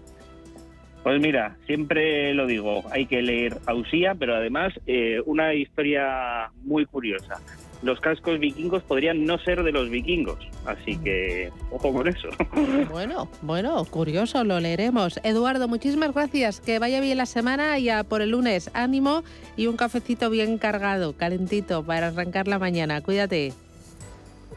[1.04, 6.86] Pues mira, siempre lo digo, hay que leer Ausía, pero además eh, una historia muy
[6.86, 7.40] curiosa.
[7.82, 12.30] Los cascos vikingos podrían no ser de los vikingos, así que ojo con eso.
[12.90, 15.20] Bueno, bueno, curioso, lo leeremos.
[15.24, 19.24] Eduardo, muchísimas gracias, que vaya bien la semana y a por el lunes, ánimo
[19.58, 23.02] y un cafecito bien cargado, calentito, para arrancar la mañana.
[23.02, 23.52] Cuídate.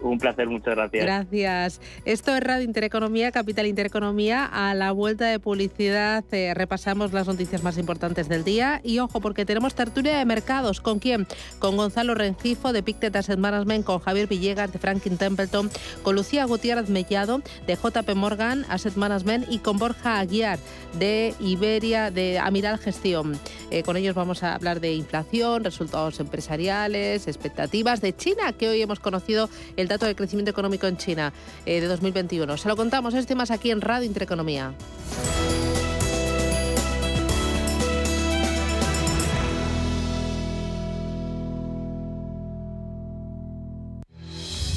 [0.01, 1.03] Un placer, muchas gracias.
[1.03, 1.81] Gracias.
[2.05, 4.45] Esto es Radio Intereconomía, Capital Intereconomía.
[4.45, 8.81] A la vuelta de publicidad eh, repasamos las noticias más importantes del día.
[8.83, 10.81] Y ojo, porque tenemos tertulia de mercados.
[10.81, 11.27] ¿Con quién?
[11.59, 15.69] Con Gonzalo Rencifo de Pictet Asset Management, con Javier Villegas de Franklin Templeton,
[16.03, 20.59] con Lucía Gutiérrez Mellado de JP Morgan Asset Management y con Borja Aguiar
[20.97, 23.39] de Iberia de Amiral Gestión.
[23.71, 28.81] Eh, con ellos vamos a hablar de inflación, resultados empresariales, expectativas de China, que hoy
[28.81, 31.33] hemos conocido el dato de crecimiento económico en China
[31.65, 32.57] eh, de 2021.
[32.57, 34.73] Se lo contamos este más aquí en Radio Intereconomía.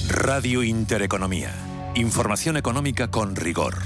[0.09, 1.53] Radio Intereconomía.
[1.95, 3.77] Información económica con rigor,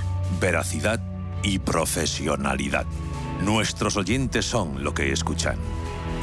[0.41, 1.01] veracidad
[1.43, 2.87] y profesionalidad.
[3.43, 5.59] Nuestros oyentes son lo que escuchan.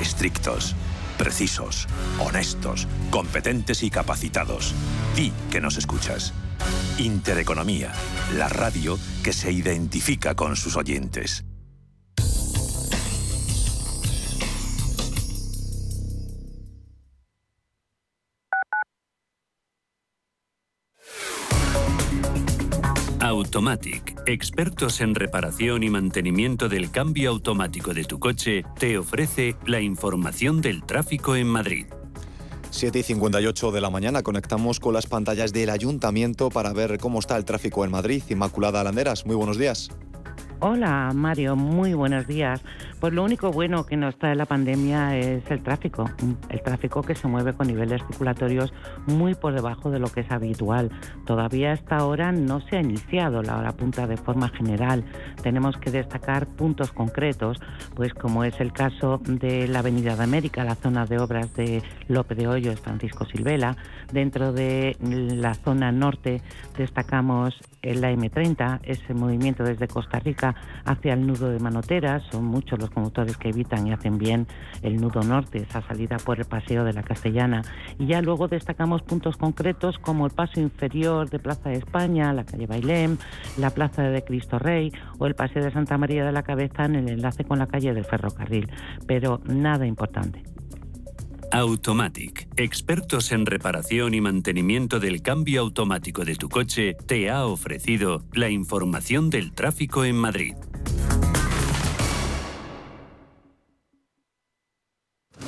[0.01, 0.75] Estrictos
[1.21, 4.73] precisos, honestos, competentes y capacitados.
[5.15, 6.33] Di que nos escuchas.
[6.97, 7.91] Intereconomía,
[8.35, 11.45] la radio que se identifica con sus oyentes.
[23.41, 29.81] Automatic, expertos en reparación y mantenimiento del cambio automático de tu coche, te ofrece la
[29.81, 31.87] información del tráfico en Madrid.
[32.69, 37.17] 7 y 58 de la mañana conectamos con las pantallas del ayuntamiento para ver cómo
[37.17, 38.21] está el tráfico en Madrid.
[38.29, 39.89] Inmaculada Alanderas, muy buenos días.
[40.59, 42.61] Hola Mario, muy buenos días.
[43.01, 46.07] Pues lo único bueno que nos trae la pandemia es el tráfico,
[46.49, 48.71] el tráfico que se mueve con niveles circulatorios
[49.07, 50.91] muy por debajo de lo que es habitual.
[51.25, 55.03] Todavía hasta ahora no se ha iniciado la hora punta de forma general.
[55.41, 57.57] Tenemos que destacar puntos concretos,
[57.95, 61.81] pues como es el caso de la Avenida de América, la zona de obras de
[62.07, 63.77] López de Hoyos, Francisco Silvela.
[64.13, 66.43] Dentro de la zona norte
[66.77, 70.53] destacamos la M30, ese movimiento desde Costa Rica
[70.85, 72.21] hacia el nudo de Manoteras.
[72.29, 74.47] Son muchos los conductores que evitan y hacen bien
[74.81, 77.63] el nudo norte, esa salida por el paseo de la Castellana.
[77.97, 82.45] Y ya luego destacamos puntos concretos como el paso inferior de Plaza de España, la
[82.45, 83.17] calle Bailén,
[83.57, 86.95] la Plaza de Cristo Rey o el paseo de Santa María de la Cabeza en
[86.95, 88.69] el enlace con la calle del ferrocarril.
[89.07, 90.43] Pero nada importante.
[91.53, 98.23] Automatic, expertos en reparación y mantenimiento del cambio automático de tu coche, te ha ofrecido
[98.31, 100.55] la información del tráfico en Madrid.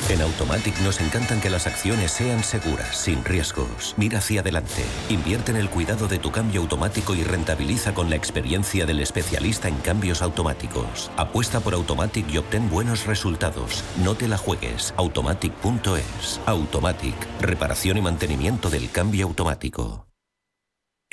[0.10, 3.96] En Automatic nos encantan que las acciones sean seguras, sin riesgos.
[3.98, 4.84] Mira hacia adelante.
[5.10, 9.68] Invierte en el cuidado de tu cambio automático y rentabiliza con la experiencia del especialista
[9.68, 11.12] en cambios automáticos.
[11.18, 13.84] Apuesta por Automatic y obtén buenos resultados.
[14.04, 14.94] No te la juegues.
[14.98, 16.41] Automatic.es.
[16.46, 17.16] Automatic.
[17.41, 20.08] Reparación y mantenimiento del cambio automático.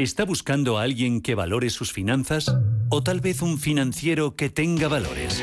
[0.00, 2.50] ¿Está buscando a alguien que valore sus finanzas?
[2.88, 5.42] ¿O tal vez un financiero que tenga valores?